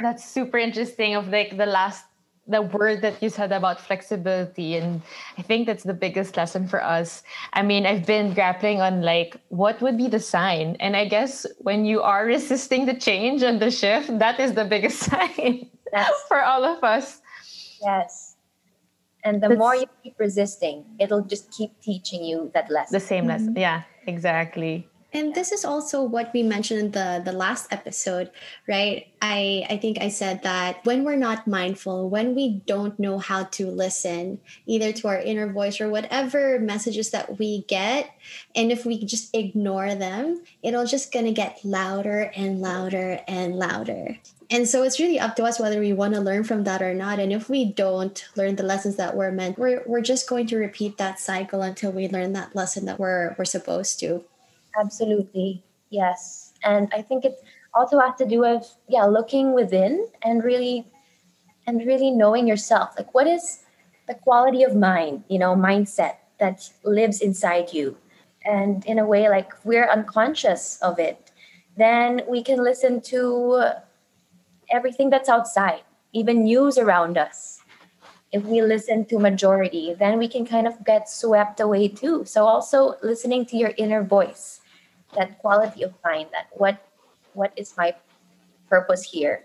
[0.00, 1.14] That's super interesting.
[1.14, 2.04] Of like the last
[2.48, 5.02] the word that you said about flexibility and
[5.36, 7.24] i think that's the biggest lesson for us
[7.54, 11.44] i mean i've been grappling on like what would be the sign and i guess
[11.58, 16.22] when you are resisting the change and the shift that is the biggest sign That's
[16.28, 17.20] for all of us.
[17.82, 18.36] yes.
[19.24, 22.94] And the That's- more you keep resisting, it'll just keep teaching you that lesson.
[22.94, 23.54] The same lesson.
[23.56, 24.86] Yeah, exactly.
[25.12, 28.30] And this is also what we mentioned in the the last episode,
[28.68, 29.08] right?
[29.22, 33.44] I I think I said that when we're not mindful, when we don't know how
[33.44, 38.10] to listen either to our inner voice or whatever messages that we get,
[38.54, 44.18] and if we just ignore them, it'll just to get louder and louder and louder.
[44.50, 46.94] And so it's really up to us whether we want to learn from that or
[46.94, 47.18] not.
[47.18, 50.56] And if we don't learn the lessons that we're meant, we're, we're just going to
[50.56, 54.24] repeat that cycle until we learn that lesson that we're, we're supposed to.
[54.78, 55.62] Absolutely.
[55.90, 56.52] Yes.
[56.62, 57.42] And I think it
[57.74, 60.86] also has to do with yeah, looking within and really
[61.66, 62.94] and really knowing yourself.
[62.96, 63.64] Like what is
[64.06, 67.96] the quality of mind, you know, mindset that lives inside you.
[68.44, 71.32] And in a way like we're unconscious of it,
[71.76, 73.70] then we can listen to
[74.70, 77.60] everything that's outside, even news around us.
[78.32, 82.24] If we listen to majority, then we can kind of get swept away too.
[82.24, 84.60] So also listening to your inner voice
[85.14, 86.82] that quality of mind that what
[87.34, 87.94] what is my
[88.68, 89.44] purpose here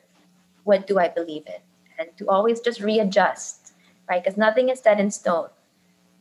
[0.64, 1.62] what do i believe in
[2.00, 3.74] and to always just readjust
[4.10, 5.50] right because nothing is set in stone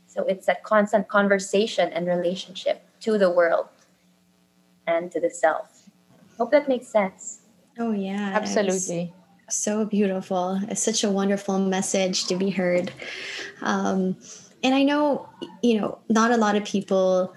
[0.07, 3.68] so it's that constant conversation and relationship to the world
[4.86, 5.88] and to the self
[6.36, 7.41] hope that makes sense
[7.78, 8.32] Oh, yeah.
[8.34, 9.14] Absolutely.
[9.49, 10.61] so beautiful.
[10.68, 12.93] It's such a wonderful message to be heard.
[13.62, 14.16] Um,
[14.62, 15.28] and I know,
[15.62, 17.34] you know, not a lot of people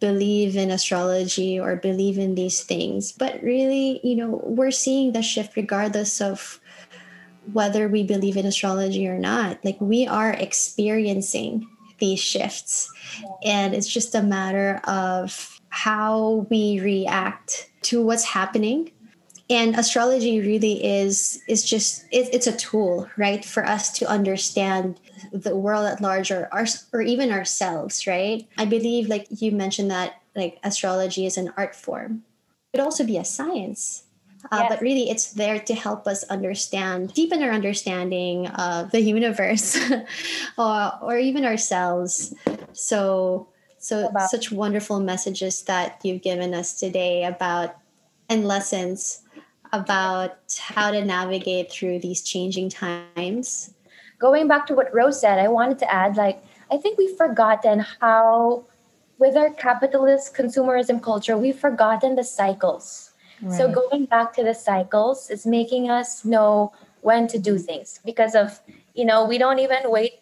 [0.00, 5.22] believe in astrology or believe in these things, but really, you know, we're seeing the
[5.22, 6.60] shift regardless of
[7.52, 9.64] whether we believe in astrology or not.
[9.64, 11.68] Like we are experiencing
[11.98, 12.90] these shifts,
[13.44, 18.90] and it's just a matter of how we react to what's happening.
[19.50, 24.98] And astrology really is is just it, it's a tool right for us to understand
[25.34, 29.90] the world at large or our, or even ourselves right i believe like you mentioned
[29.90, 32.22] that like astrology is an art form
[32.72, 34.04] it could also be a science
[34.52, 34.68] uh, Yes.
[34.70, 39.76] but really it's there to help us understand deepen our understanding of the universe
[40.58, 42.32] or, or even ourselves
[42.72, 47.76] so so About- such wonderful messages that you've given us today about
[48.30, 49.20] and lessons
[49.74, 53.73] about how to navigate through these changing times.
[54.26, 57.84] Going back to what rose said i wanted to add like i think we've forgotten
[58.00, 58.64] how
[59.18, 62.86] with our capitalist consumerism culture we've forgotten the cycles
[63.50, 68.34] So going back to the cycles is making us know when to do things because
[68.34, 68.60] of,
[68.94, 70.20] you know, we don't even wait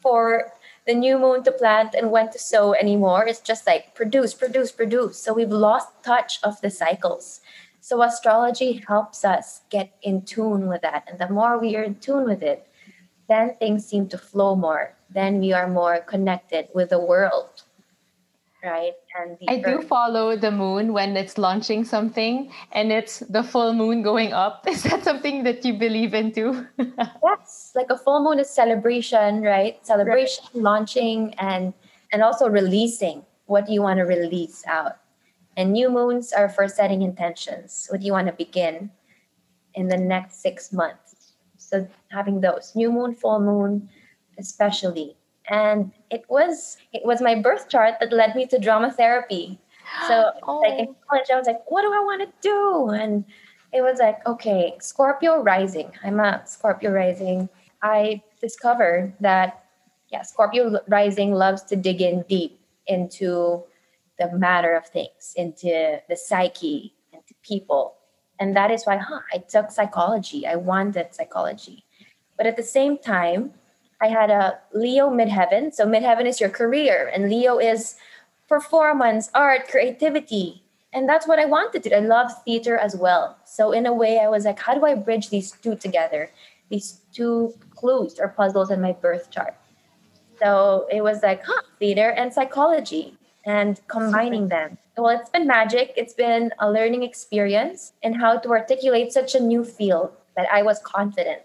[0.00, 0.52] for
[0.86, 3.26] the new moon to plant and when to sow anymore.
[3.26, 5.18] It's just like produce, produce, produce.
[5.18, 7.40] So we've lost touch of the cycles.
[7.80, 11.04] So astrology helps us get in tune with that.
[11.08, 12.66] And the more we are in tune with it,
[13.28, 14.94] then things seem to flow more.
[15.10, 17.62] Then we are more connected with the world.
[18.64, 18.94] Right.
[19.14, 24.02] And I do follow the moon when it's launching something and it's the full moon
[24.02, 24.66] going up.
[24.68, 26.66] Is that something that you believe in too?
[27.22, 29.78] Yes, like a full moon is celebration, right?
[29.86, 31.74] Celebration, launching, and
[32.12, 33.22] and also releasing.
[33.46, 34.98] What do you want to release out?
[35.56, 37.86] And new moons are for setting intentions.
[37.90, 38.90] What do you want to begin
[39.74, 41.05] in the next six months?
[41.66, 43.88] So having those new moon, full moon,
[44.38, 45.16] especially.
[45.48, 49.58] And it was it was my birth chart that led me to drama therapy.
[50.08, 50.58] So oh.
[50.60, 50.96] like in Oh.
[51.08, 52.90] college, I was like, what do I want to do?
[52.90, 53.24] And
[53.72, 55.90] it was like, okay, Scorpio rising.
[56.04, 57.48] I'm a Scorpio rising.
[57.82, 59.64] I discovered that,
[60.10, 63.64] yeah, Scorpio rising loves to dig in deep into
[64.18, 67.96] the matter of things, into the psyche, into people.
[68.38, 70.46] And that is why, huh, I took psychology.
[70.46, 71.84] I wanted psychology.
[72.36, 73.52] But at the same time,
[74.00, 75.72] I had a Leo midheaven.
[75.72, 77.96] So midheaven is your career, and Leo is
[78.48, 80.62] performance, art, creativity.
[80.92, 81.96] And that's what I wanted to do.
[81.96, 83.36] I love theater as well.
[83.44, 86.30] So in a way, I was like, how do I bridge these two together?
[86.68, 89.56] These two clues or puzzles in my birth chart.
[90.38, 94.78] So it was like, huh, theater and psychology and combining them.
[94.96, 95.92] Well, it's been magic.
[95.96, 100.62] It's been a learning experience in how to articulate such a new field that I
[100.62, 101.42] was confident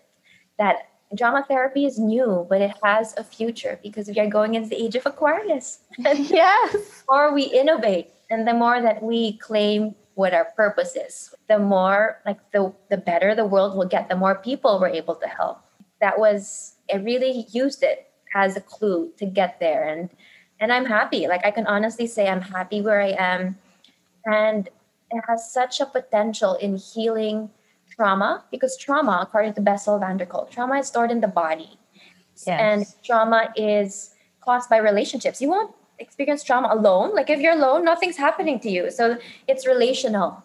[0.57, 4.69] that drama therapy is new, but it has a future because we are going into
[4.69, 5.79] the age of Aquarius.
[6.05, 6.71] And yes.
[6.71, 11.59] the more we innovate and the more that we claim what our purpose is, the
[11.59, 15.27] more like the the better the world will get, the more people we're able to
[15.27, 15.59] help.
[15.99, 20.09] That was I really used it as a clue to get there and
[20.61, 21.27] and I'm happy.
[21.27, 23.57] Like I can honestly say I'm happy where I am.
[24.25, 24.69] And
[25.09, 27.49] it has such a potential in healing
[27.89, 31.77] trauma because trauma, according to Bessel van der Kolk, trauma is stored in the body.
[32.47, 32.59] Yes.
[32.59, 35.41] And trauma is caused by relationships.
[35.41, 37.13] You won't experience trauma alone.
[37.13, 38.91] Like if you're alone, nothing's happening to you.
[38.91, 40.43] So it's relational.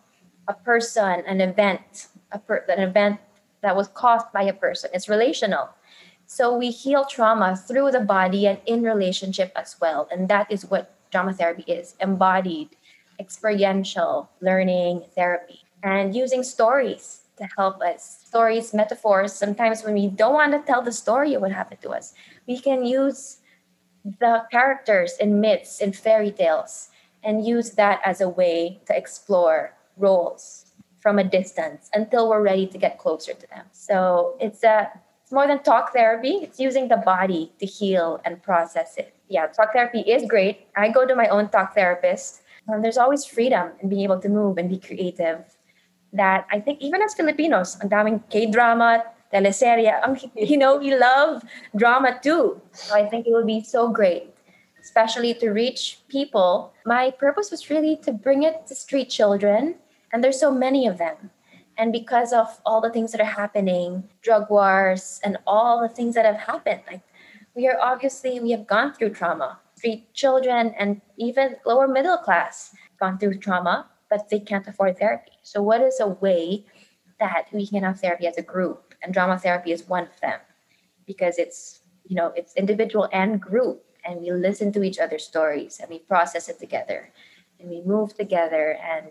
[0.49, 3.21] A person, an event, a per- an event
[3.63, 4.91] that was caused by a person.
[4.95, 5.69] It's relational.
[6.27, 10.09] So we heal trauma through the body and in relationship as well.
[10.11, 12.71] And that is what drama therapy is embodied,
[13.21, 18.25] experiential learning therapy, and using stories to help us.
[18.27, 19.33] Stories, metaphors.
[19.33, 22.15] Sometimes when we don't want to tell the story of what happened to us,
[22.47, 23.39] we can use
[24.21, 26.89] the characters in myths and fairy tales
[27.23, 30.67] and use that as a way to explore roles
[31.01, 33.65] from a distance until we're ready to get closer to them.
[33.73, 34.91] So it's a
[35.27, 36.39] it's more than talk therapy.
[36.47, 39.13] It's using the body to heal and process it.
[39.27, 40.69] Yeah, talk therapy is great.
[40.77, 42.43] I go to my own talk therapist.
[42.69, 45.43] And there's always freedom in being able to move and be creative.
[46.13, 49.03] That I think even as Filipinos, ang daming K-drama,
[49.35, 51.43] teleserye, ang, you know, we love
[51.75, 52.63] drama too.
[52.71, 54.31] So I think it would be so great,
[54.81, 56.73] especially to reach people.
[56.85, 59.75] My purpose was really to bring it to street children,
[60.13, 61.35] and there's so many of them.
[61.79, 66.15] And because of all the things that are happening, drug wars, and all the things
[66.15, 67.03] that have happened, like
[67.55, 69.59] we are obviously, we have gone through trauma.
[69.75, 75.33] Street children and even lower middle class gone through trauma, but they can't afford therapy.
[75.43, 76.65] So, what is a way
[77.21, 78.95] that we can have therapy as a group?
[79.03, 80.41] And drama therapy is one of them
[81.07, 83.85] because it's, you know, it's individual and group.
[84.07, 87.13] And we listen to each other's stories and we process it together
[87.61, 88.79] and we move together.
[88.83, 89.11] And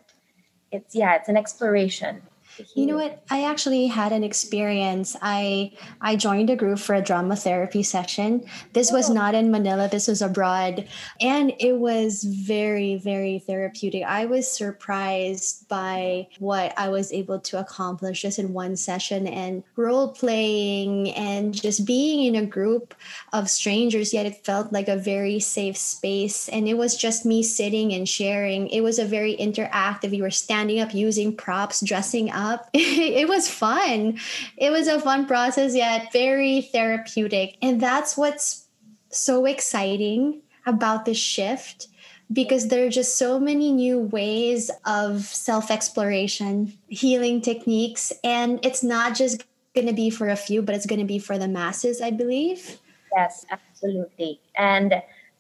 [0.72, 2.24] it's, yeah, it's an exploration
[2.74, 3.24] you know what?
[3.30, 5.16] I actually had an experience.
[5.22, 8.46] I I joined a group for a drama therapy session.
[8.74, 9.14] This was Oh.
[9.14, 9.90] not in Manila.
[9.90, 10.88] This was abroad,
[11.20, 14.04] and it was very very therapeutic.
[14.04, 19.64] I was surprised by what I was able to accomplish just in one session and
[19.76, 22.94] role playing and just being in a group
[23.34, 24.14] of strangers.
[24.14, 28.08] Yet it felt like a very safe space, and it was just me sitting and
[28.08, 28.68] sharing.
[28.70, 30.12] It was a very interactive.
[30.12, 32.45] We were standing up, using props, dressing up.
[32.74, 34.20] it was fun.
[34.58, 37.58] It was a fun process, yet very therapeutic.
[37.62, 38.68] And that's what's
[39.10, 41.88] so exciting about the shift
[42.32, 48.12] because there are just so many new ways of self exploration, healing techniques.
[48.24, 49.44] And it's not just
[49.74, 52.12] going to be for a few, but it's going to be for the masses, I
[52.12, 52.80] believe.
[53.16, 54.40] Yes, absolutely.
[54.58, 54.96] And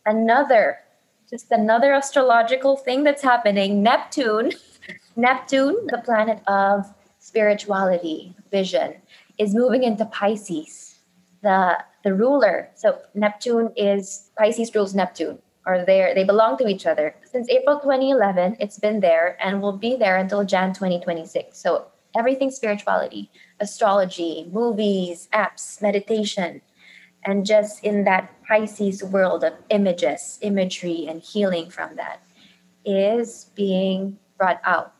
[0.05, 0.79] another,
[1.29, 4.51] just another astrological thing that's happening Neptune,
[5.15, 6.93] Neptune, the planet of
[7.35, 8.93] spirituality, vision,
[9.37, 10.99] is moving into Pisces,
[11.43, 12.69] the, the ruler.
[12.75, 17.13] So Neptune is, Pisces rules Neptune, or they they belong to each other.
[17.29, 21.57] Since April 2011, it's been there and will be there until Jan 2026.
[21.57, 23.29] So everything spirituality,
[23.59, 26.61] astrology, movies, apps, meditation,
[27.25, 32.21] and just in that Pisces world of images, imagery, and healing from that
[32.85, 34.94] is being brought out.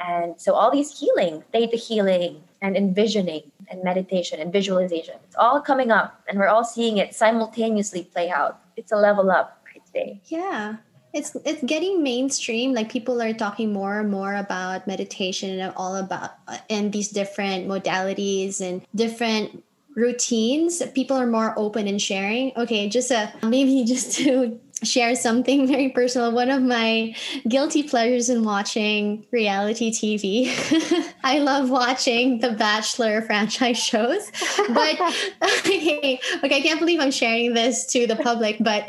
[0.00, 5.60] And so all these healing, theta healing, and envisioning, and meditation, and visualization, it's all
[5.60, 8.60] coming up, and we're all seeing it simultaneously play out.
[8.76, 9.62] It's a level up,
[9.92, 10.20] say.
[10.26, 10.76] Yeah.
[11.12, 12.72] It's it's getting mainstream.
[12.72, 16.30] Like people are talking more and more about meditation and all about
[16.70, 19.62] and these different modalities and different
[19.94, 20.82] routines.
[20.94, 22.52] People are more open and sharing.
[22.56, 26.32] Okay, just a maybe just to share something very personal.
[26.32, 27.14] One of my
[27.48, 30.50] guilty pleasures in watching reality TV.
[31.24, 34.30] I love watching the Bachelor franchise shows.
[34.68, 35.00] But
[35.42, 38.86] okay, okay, I can't believe I'm sharing this to the public, but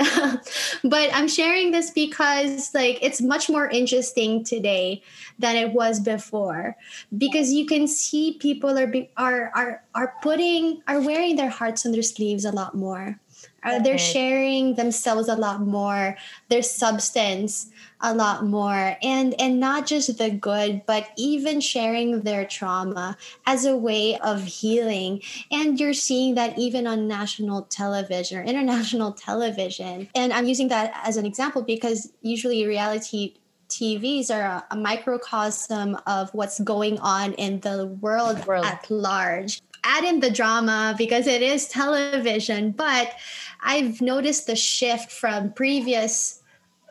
[0.83, 5.01] but I'm sharing this because like it's much more interesting today
[5.39, 6.75] than it was before
[7.17, 11.85] because you can see people are be, are are are putting are wearing their hearts
[11.85, 13.19] on their sleeves a lot more.
[13.63, 16.17] Uh, they're sharing themselves a lot more,
[16.49, 17.69] their substance
[18.01, 23.65] a lot more, and and not just the good, but even sharing their trauma as
[23.65, 25.21] a way of healing.
[25.51, 30.09] And you're seeing that even on national television or international television.
[30.15, 33.35] And I'm using that as an example because usually reality
[33.69, 38.65] TVs are a, a microcosm of what's going on in the world, World.
[38.65, 39.61] at large.
[39.83, 43.13] Add in the drama because it is television, but
[43.61, 46.41] I've noticed the shift from previous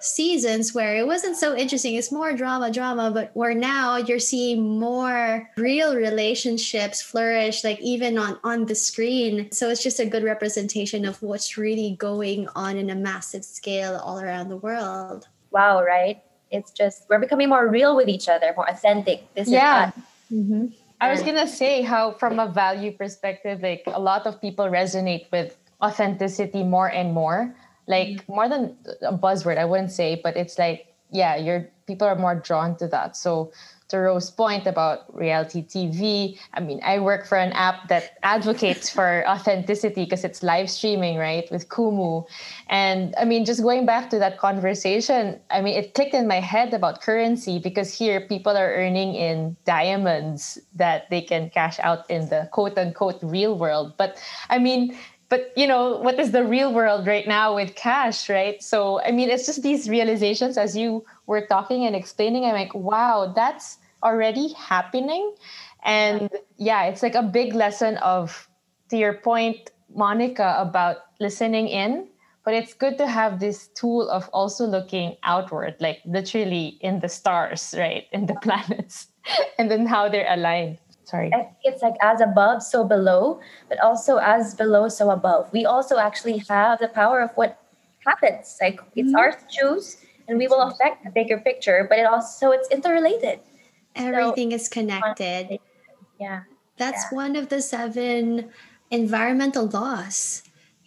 [0.00, 1.94] seasons where it wasn't so interesting.
[1.94, 8.18] It's more drama, drama, but where now you're seeing more real relationships flourish, like even
[8.18, 9.50] on on the screen.
[9.52, 13.96] So it's just a good representation of what's really going on in a massive scale
[13.96, 15.28] all around the world.
[15.50, 16.22] Wow, right?
[16.50, 19.32] It's just we're becoming more real with each other, more authentic.
[19.34, 19.88] This Yeah.
[19.88, 20.04] is us.
[20.32, 20.66] Mm-hmm.
[21.02, 25.26] I was gonna say how, from a value perspective, like a lot of people resonate
[25.32, 27.54] with authenticity more and more.
[27.88, 28.32] Like mm-hmm.
[28.32, 32.36] more than a buzzword, I wouldn't say, but it's like, yeah, you're people are more
[32.36, 33.16] drawn to that.
[33.16, 33.52] So
[34.00, 39.24] Rose point about reality TV, I mean, I work for an app that advocates for
[39.28, 42.26] authenticity because it's live streaming, right, with Kumu.
[42.68, 46.40] And I mean, just going back to that conversation, I mean, it clicked in my
[46.40, 52.08] head about currency because here people are earning in diamonds that they can cash out
[52.10, 53.94] in the quote unquote real world.
[53.96, 54.96] But I mean,
[55.32, 59.10] but you know what is the real world right now with cash right so i
[59.10, 63.78] mean it's just these realizations as you were talking and explaining i'm like wow that's
[64.02, 65.34] already happening.
[65.84, 68.48] And yeah, it's like a big lesson of,
[68.90, 72.08] to your point, Monica, about listening in.
[72.44, 77.08] But it's good to have this tool of also looking outward, like literally in the
[77.08, 78.06] stars, right?
[78.12, 79.06] In the planets,
[79.58, 80.78] and then how they're aligned.
[81.04, 81.30] Sorry.
[81.32, 83.38] I think It's like as above, so below,
[83.68, 85.52] but also as below, so above.
[85.52, 87.58] We also actually have the power of what
[88.06, 88.58] happens.
[88.60, 89.16] Like it's mm-hmm.
[89.16, 93.40] ours to choose, and we will affect the bigger picture, but it also it's interrelated.
[93.94, 95.58] Everything so, is connected.
[96.20, 96.42] Yeah.
[96.76, 97.16] That's yeah.
[97.16, 98.50] one of the seven
[98.90, 100.42] environmental laws.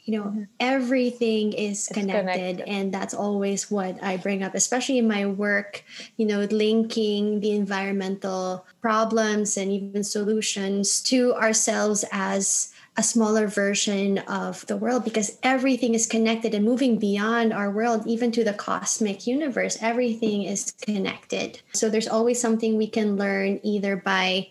[0.06, 0.44] You know, mm-hmm.
[0.60, 5.84] everything is connected, connected, and that's always what I bring up, especially in my work,
[6.18, 14.20] you know, linking the environmental problems and even solutions to ourselves as a smaller version
[14.20, 18.54] of the world because everything is connected and moving beyond our world, even to the
[18.54, 19.78] cosmic universe.
[19.82, 21.62] Everything is connected.
[21.74, 24.50] So there's always something we can learn either by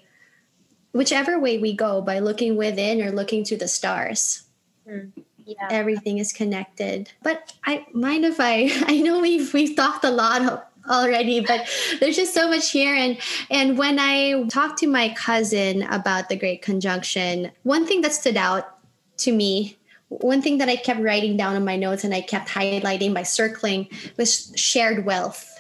[0.92, 4.44] whichever way we go, by looking within or looking to the stars.
[4.88, 5.10] Mm,
[5.44, 5.68] yeah.
[5.70, 7.10] Everything is connected.
[7.22, 11.68] But I mind if I I know we've we've talked a lot already but
[12.00, 12.94] there's just so much here.
[12.94, 13.18] And
[13.50, 18.36] and when i talked to my cousin about the great conjunction one thing that stood
[18.36, 18.78] out
[19.18, 19.76] to me
[20.08, 23.22] one thing that i kept writing down in my notes and i kept highlighting by
[23.22, 25.50] circling was shared wealth.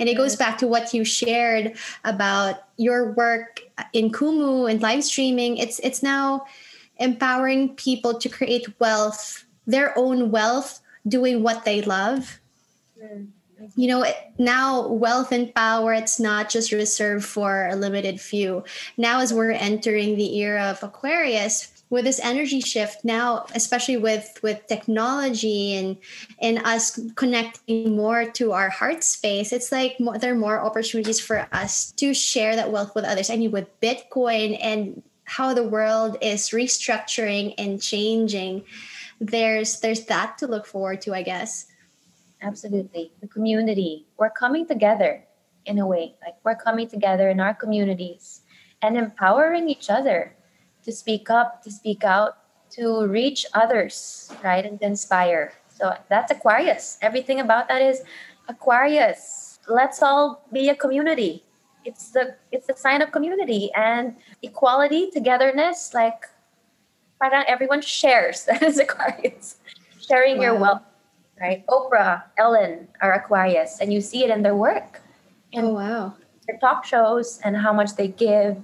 [0.00, 5.02] And it goes back to what you shared about your work in kumu and live
[5.02, 5.56] streaming.
[5.56, 6.46] It's it's now
[6.98, 12.40] empowering people to create wealth their own wealth doing what they love.
[13.00, 13.28] Mm
[13.76, 14.04] you know
[14.38, 18.64] now wealth and power it's not just reserved for a limited few.
[18.96, 24.38] Now as we're entering the era of aquarius with this energy shift now especially with
[24.42, 25.96] with technology and
[26.40, 31.18] and us connecting more to our heart space it's like more, there are more opportunities
[31.18, 33.30] for us to share that wealth with others.
[33.30, 38.64] I mean with bitcoin and how the world is restructuring and changing
[39.20, 41.66] there's there's that to look forward to i guess
[42.42, 43.12] absolutely.
[43.20, 44.06] The community.
[44.18, 45.24] We're coming together
[45.66, 46.16] in a way.
[46.24, 48.42] Like we're coming together in our communities
[48.82, 50.34] and empowering each other
[50.84, 52.38] to speak up to speak out
[52.70, 55.52] to reach others right and to inspire.
[55.68, 56.98] So that's aquarius.
[57.02, 58.02] Everything about that is
[58.48, 59.60] aquarius.
[59.68, 61.44] Let's all be a community.
[61.84, 66.24] It's the it's the sign of community and equality togetherness like
[67.20, 69.56] parang everyone shares that is aquarius.
[70.00, 70.44] Sharing wow.
[70.44, 70.82] your wealth
[71.40, 71.64] right?
[71.66, 75.00] Oprah, Ellen are Aquarius, and you see it in their work.
[75.52, 76.14] And oh wow!
[76.46, 78.60] Their talk shows and how much they give.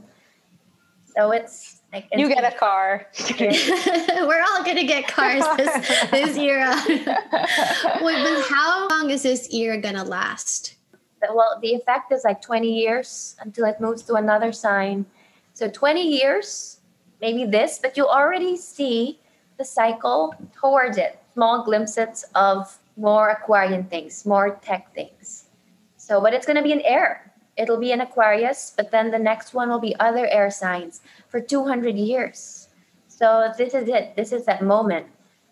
[1.16, 3.06] So it's like you get a car.
[3.40, 6.74] We're all gonna get cars this, this era.
[6.88, 10.74] Wait, but how long is this era gonna last?
[11.22, 15.06] Well, the effect is like 20 years until it moves to another sign.
[15.54, 16.80] So 20 years,
[17.20, 19.20] maybe this, but you already see
[19.56, 25.46] the cycle towards it small glimpses of more Aquarian things, more tech things.
[25.96, 27.32] So, but it's going to be an air.
[27.56, 31.40] It'll be an Aquarius, but then the next one will be other air signs for
[31.40, 32.68] 200 years.
[33.08, 34.16] So, this is it.
[34.16, 35.06] This is that moment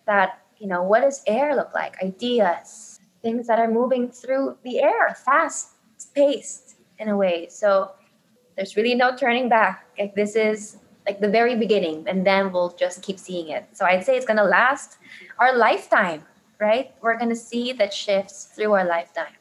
[0.07, 2.03] that, you know, what does air look like?
[2.03, 5.71] Ideas, things that are moving through the air, fast
[6.15, 7.47] paced in a way.
[7.49, 7.93] So,
[8.57, 9.87] there's really no turning back.
[9.99, 10.77] Like, this is
[11.07, 14.27] like the very beginning and then we'll just keep seeing it so i'd say it's
[14.27, 14.99] going to last
[15.39, 16.23] our lifetime
[16.59, 19.35] right we're going to see that shifts through our lifetime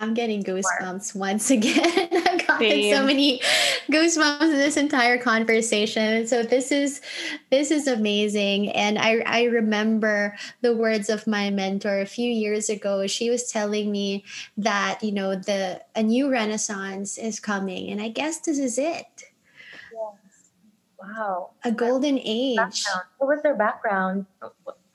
[0.00, 2.08] I'm getting goosebumps once again.
[2.26, 3.40] I've gotten so many
[3.90, 6.26] goosebumps in this entire conversation.
[6.26, 7.02] So this is
[7.50, 8.70] this is amazing.
[8.70, 13.06] And I, I remember the words of my mentor a few years ago.
[13.06, 14.24] She was telling me
[14.56, 17.90] that, you know, the a new renaissance is coming.
[17.90, 19.29] And I guess this is it.
[21.02, 21.50] Wow.
[21.64, 22.56] A golden age.
[22.56, 23.02] Background.
[23.18, 24.26] What was their background?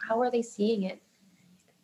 [0.08, 1.01] How are they seeing it?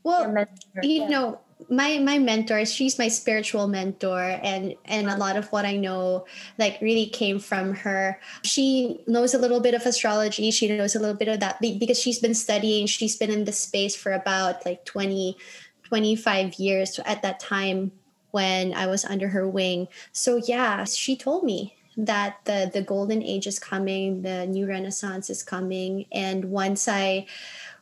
[0.03, 0.47] Well,
[0.81, 5.65] you know, my my mentor she's my spiritual mentor and and a lot of what
[5.65, 6.25] i know
[6.57, 10.99] like really came from her she knows a little bit of astrology she knows a
[10.99, 14.65] little bit of that because she's been studying she's been in the space for about
[14.65, 15.37] like 20
[15.83, 17.91] 25 years at that time
[18.31, 23.21] when i was under her wing so yeah she told me that the the golden
[23.21, 27.25] age is coming the new renaissance is coming and once i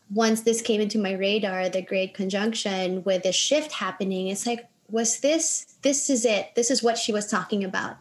[0.09, 4.67] once this came into my radar, the great conjunction with the shift happening, it's like,
[4.89, 6.55] was this, this is it.
[6.55, 7.97] This is what she was talking about.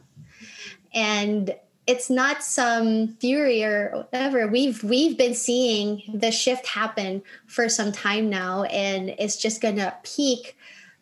[0.95, 1.55] And
[1.87, 4.47] it's not some theory or whatever.
[4.47, 9.95] We've we've been seeing the shift happen for some time now, and it's just gonna
[10.03, 10.55] peak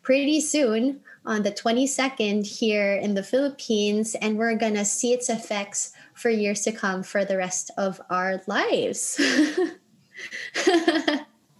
[0.07, 5.91] pretty soon on the 22nd here in the Philippines, and we're gonna see its effects
[6.13, 9.19] for years to come for the rest of our lives.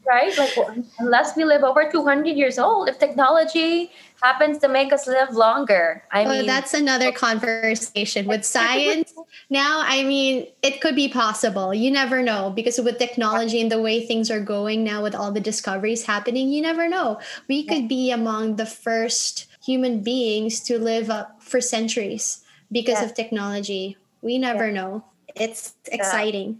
[0.07, 0.37] right?
[0.37, 0.55] Like,
[0.99, 3.91] unless we live over 200 years old, if technology
[4.21, 9.13] happens to make us live longer, I well, mean, that's another conversation with science.
[9.49, 11.73] now, I mean, it could be possible.
[11.73, 15.31] You never know because with technology and the way things are going now, with all
[15.31, 17.19] the discoveries happening, you never know.
[17.47, 23.13] We could be among the first human beings to live up for centuries because of
[23.13, 23.97] technology.
[24.21, 25.03] We never know.
[25.35, 26.59] It's exciting.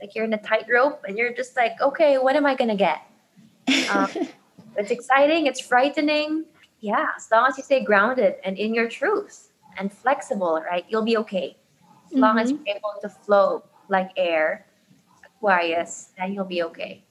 [0.00, 3.02] Like you're in a tightrope and you're just like, okay, what am I gonna get?
[3.90, 4.08] Um,
[4.76, 6.44] it's exciting, it's frightening.
[6.84, 10.84] Yeah, as long as you stay grounded and in your truth and flexible, right?
[10.86, 11.56] You'll be okay.
[12.04, 12.20] As mm-hmm.
[12.20, 12.62] long as mm-hmm.
[12.66, 14.66] you're able to flow like air,
[15.24, 17.02] Aquarius, then you'll be okay.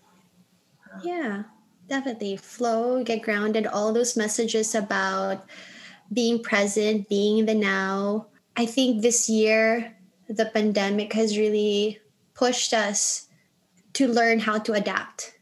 [1.03, 1.49] Yeah,
[1.89, 2.38] definitely.
[2.38, 5.43] Flow, get grounded, all those messages about
[6.13, 8.28] being present, being in the now.
[8.55, 9.97] I think this year,
[10.30, 11.97] the pandemic has really
[12.36, 13.26] pushed us
[13.93, 15.32] to learn how to adapt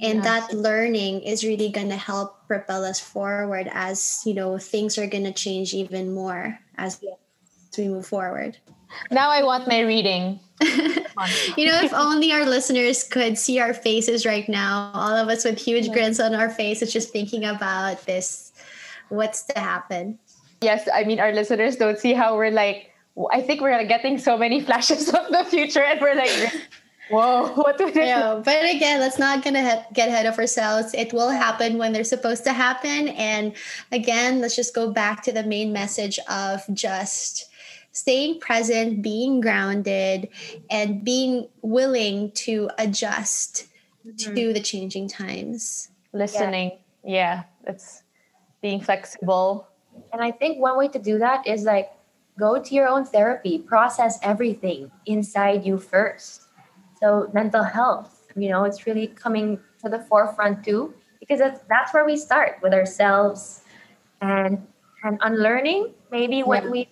[0.00, 4.98] and that learning is really going to help propel us forward as you know things
[4.98, 8.58] are going to change even more as we move forward.
[9.10, 10.40] Now i want my reading.
[11.56, 15.44] You know if only our listeners could see our faces right now all of us
[15.44, 18.52] with huge grins on our faces just thinking about this
[19.10, 20.18] what's to happen.
[20.62, 22.90] Yes i mean our listeners don't see how we're like
[23.32, 26.52] I think we're getting so many flashes of the future, and we're like,
[27.10, 30.94] whoa, what do we yeah, But again, let's not gonna he- get ahead of ourselves.
[30.94, 33.08] It will happen when they're supposed to happen.
[33.08, 33.54] And
[33.92, 37.46] again, let's just go back to the main message of just
[37.92, 40.28] staying present, being grounded,
[40.70, 43.66] and being willing to adjust
[44.06, 44.34] mm-hmm.
[44.34, 45.88] to the changing times.
[46.12, 46.72] Listening,
[47.04, 47.44] yeah.
[47.64, 48.02] yeah, it's
[48.62, 49.68] being flexible.
[50.12, 51.90] And I think one way to do that is like
[52.38, 56.46] go to your own therapy, process everything inside you first.
[57.00, 61.94] So, mental health, you know, it's really coming to the forefront too, because that's, that's
[61.94, 63.62] where we start with ourselves
[64.20, 64.66] and,
[65.02, 66.70] and unlearning maybe what yeah.
[66.70, 66.88] we've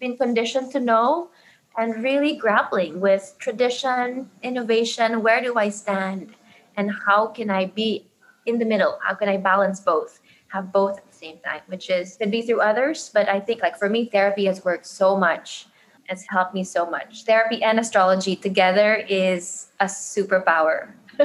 [0.00, 1.30] been conditioned to know
[1.78, 5.22] and really grappling with tradition, innovation.
[5.22, 6.34] Where do I stand?
[6.76, 8.06] And how can I be
[8.46, 8.98] in the middle?
[9.02, 10.20] How can I balance both?
[10.48, 13.10] Have both at the same time, which is could be through others.
[13.12, 15.66] But I think like for me, therapy has worked so much.
[16.08, 17.24] It's helped me so much.
[17.24, 20.92] Therapy and astrology together is a superpower.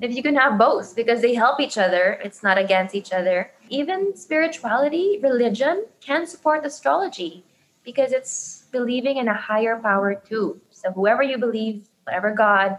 [0.00, 3.50] if you can have both because they help each other, it's not against each other.
[3.70, 7.44] Even spirituality, religion can support astrology
[7.82, 10.60] because it's believing in a higher power too.
[10.70, 12.78] So whoever you believe, whatever God,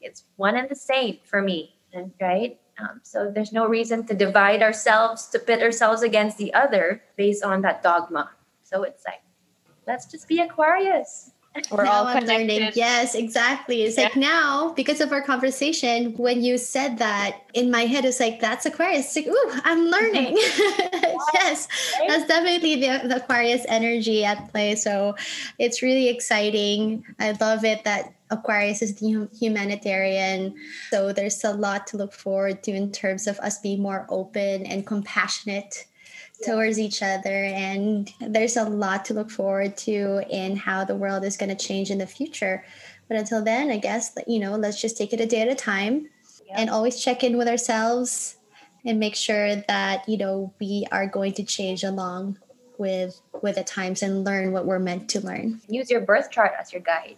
[0.00, 1.74] it's one and the same for me.
[2.20, 2.58] Right?
[2.78, 7.42] Um, so there's no reason to divide ourselves, to pit ourselves against the other based
[7.42, 8.30] on that dogma.
[8.62, 9.22] So it's like,
[9.90, 11.32] let's just be Aquarius.
[11.72, 12.70] We're now all I'm learning.
[12.74, 13.82] Yes, exactly.
[13.82, 14.04] It's yeah.
[14.04, 18.38] like now, because of our conversation, when you said that in my head, it's like,
[18.38, 19.16] that's Aquarius.
[19.16, 20.36] It's like, ooh, I'm learning.
[21.34, 21.66] yes,
[22.06, 24.76] that's definitely the, the Aquarius energy at play.
[24.76, 25.16] So
[25.58, 27.04] it's really exciting.
[27.18, 30.54] I love it that Aquarius is the humanitarian.
[30.90, 34.66] So there's a lot to look forward to in terms of us being more open
[34.66, 35.86] and compassionate
[36.44, 37.44] towards each other.
[37.44, 41.66] And there's a lot to look forward to in how the world is going to
[41.66, 42.64] change in the future.
[43.08, 45.54] But until then, I guess, you know, let's just take it a day at a
[45.54, 46.08] time
[46.46, 46.58] yep.
[46.58, 48.36] and always check in with ourselves
[48.84, 52.38] and make sure that, you know, we are going to change along
[52.78, 55.60] with with the times and learn what we're meant to learn.
[55.68, 57.16] Use your birth chart as your guide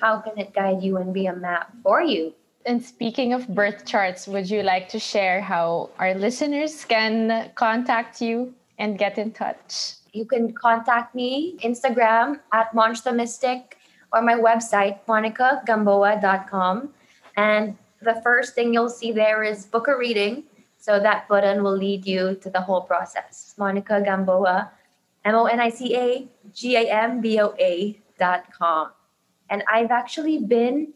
[0.00, 2.34] how can it guide you and be a map for you?
[2.66, 8.22] And speaking of birth charts, would you like to share how our listeners can contact
[8.22, 10.00] you and get in touch?
[10.12, 13.76] You can contact me Instagram at Monster Mystic
[14.12, 16.88] or my website, monicagamboa.com.
[17.36, 20.44] And the first thing you'll see there is book a reading.
[20.78, 23.54] So that button will lead you to the whole process.
[23.58, 24.70] Monica Gamboa,
[25.24, 28.90] M O N I C A G A M B O A dot com.
[29.50, 30.92] And I've actually been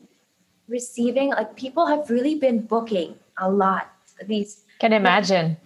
[0.69, 3.91] receiving, like, people have really been booking a lot.
[4.27, 5.57] These, Can imagine.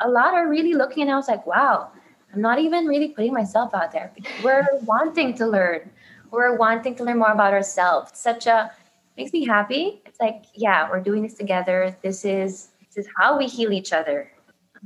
[0.00, 1.90] a lot are really looking, and I was like, wow,
[2.32, 4.12] I'm not even really putting myself out there.
[4.44, 5.90] We're wanting to learn.
[6.30, 8.12] We're wanting to learn more about ourselves.
[8.14, 8.70] Such a
[9.16, 10.02] makes me happy.
[10.04, 11.96] It's like, yeah, we're doing this together.
[12.02, 14.30] This is this is how we heal each other.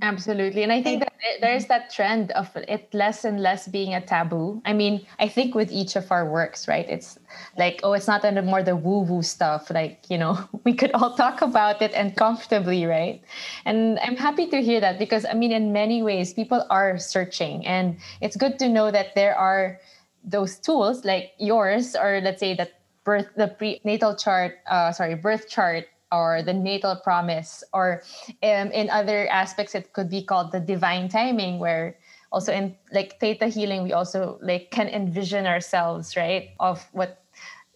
[0.03, 0.63] Absolutely.
[0.63, 4.63] And I think that there's that trend of it less and less being a taboo.
[4.65, 6.89] I mean, I think with each of our works, right?
[6.89, 7.19] It's
[7.59, 9.69] like, oh, it's not anymore the woo woo stuff.
[9.71, 13.21] Like, you know, we could all talk about it and comfortably, right?
[13.67, 17.67] And I'm happy to hear that because, I mean, in many ways, people are searching.
[17.67, 19.81] And it's good to know that there are
[20.25, 25.49] those tools like yours, or let's say that birth, the prenatal chart, uh, sorry, birth
[25.51, 28.03] chart or the natal promise or
[28.43, 31.97] um, in other aspects it could be called the divine timing where
[32.33, 37.23] also in like theta healing we also like can envision ourselves right of what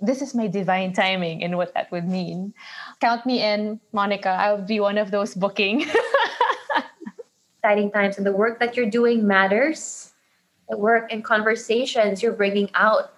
[0.00, 2.52] this is my divine timing and what that would mean
[3.00, 5.86] count me in monica i'll be one of those booking
[7.64, 10.12] Exciting times, and the work that you're doing matters.
[10.68, 13.14] The work and conversations you're bringing out,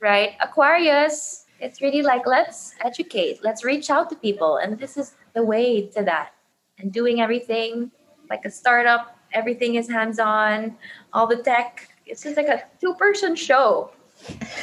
[0.00, 0.32] right?
[0.40, 5.42] Aquarius, it's really like let's educate, let's reach out to people, and this is the
[5.42, 6.32] way to that.
[6.78, 7.90] And doing everything
[8.28, 10.76] like a startup, everything is hands on,
[11.12, 11.88] all the tech.
[12.06, 13.90] It's just like a two person show,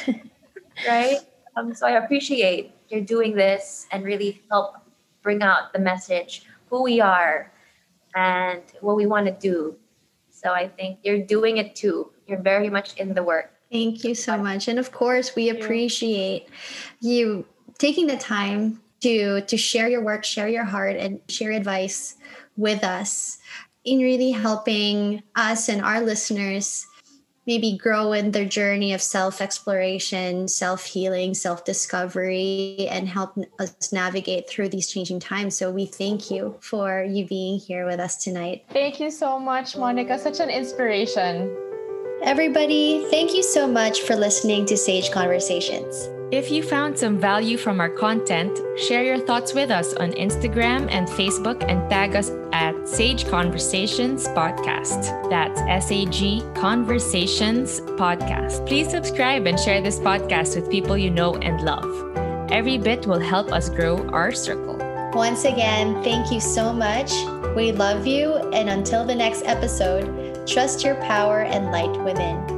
[0.86, 1.18] right?
[1.56, 4.76] Um, so I appreciate you're doing this and really help
[5.22, 7.52] bring out the message, who we are,
[8.14, 9.76] and what we want to do.
[10.30, 12.12] So I think you're doing it too.
[12.26, 13.53] You're very much in the work.
[13.74, 14.68] Thank you so much.
[14.68, 16.46] And of course, we appreciate
[17.00, 17.44] you
[17.76, 22.14] taking the time to to share your work, share your heart and share advice
[22.56, 23.38] with us
[23.84, 26.86] in really helping us and our listeners
[27.48, 34.86] maybe grow in their journey of self-exploration, self-healing, self-discovery and help us navigate through these
[34.86, 35.56] changing times.
[35.56, 38.64] So we thank you for you being here with us tonight.
[38.70, 41.73] thank you so much monica such an inspiration
[42.22, 46.08] Everybody, thank you so much for listening to Sage Conversations.
[46.30, 50.88] If you found some value from our content, share your thoughts with us on Instagram
[50.90, 55.28] and Facebook and tag us at Sage Conversations Podcast.
[55.28, 58.66] That's S A G Conversations Podcast.
[58.66, 62.16] Please subscribe and share this podcast with people you know and love.
[62.50, 64.78] Every bit will help us grow our circle.
[65.12, 67.12] Once again, thank you so much.
[67.54, 68.34] We love you.
[68.52, 72.53] And until the next episode, trust your power and light within.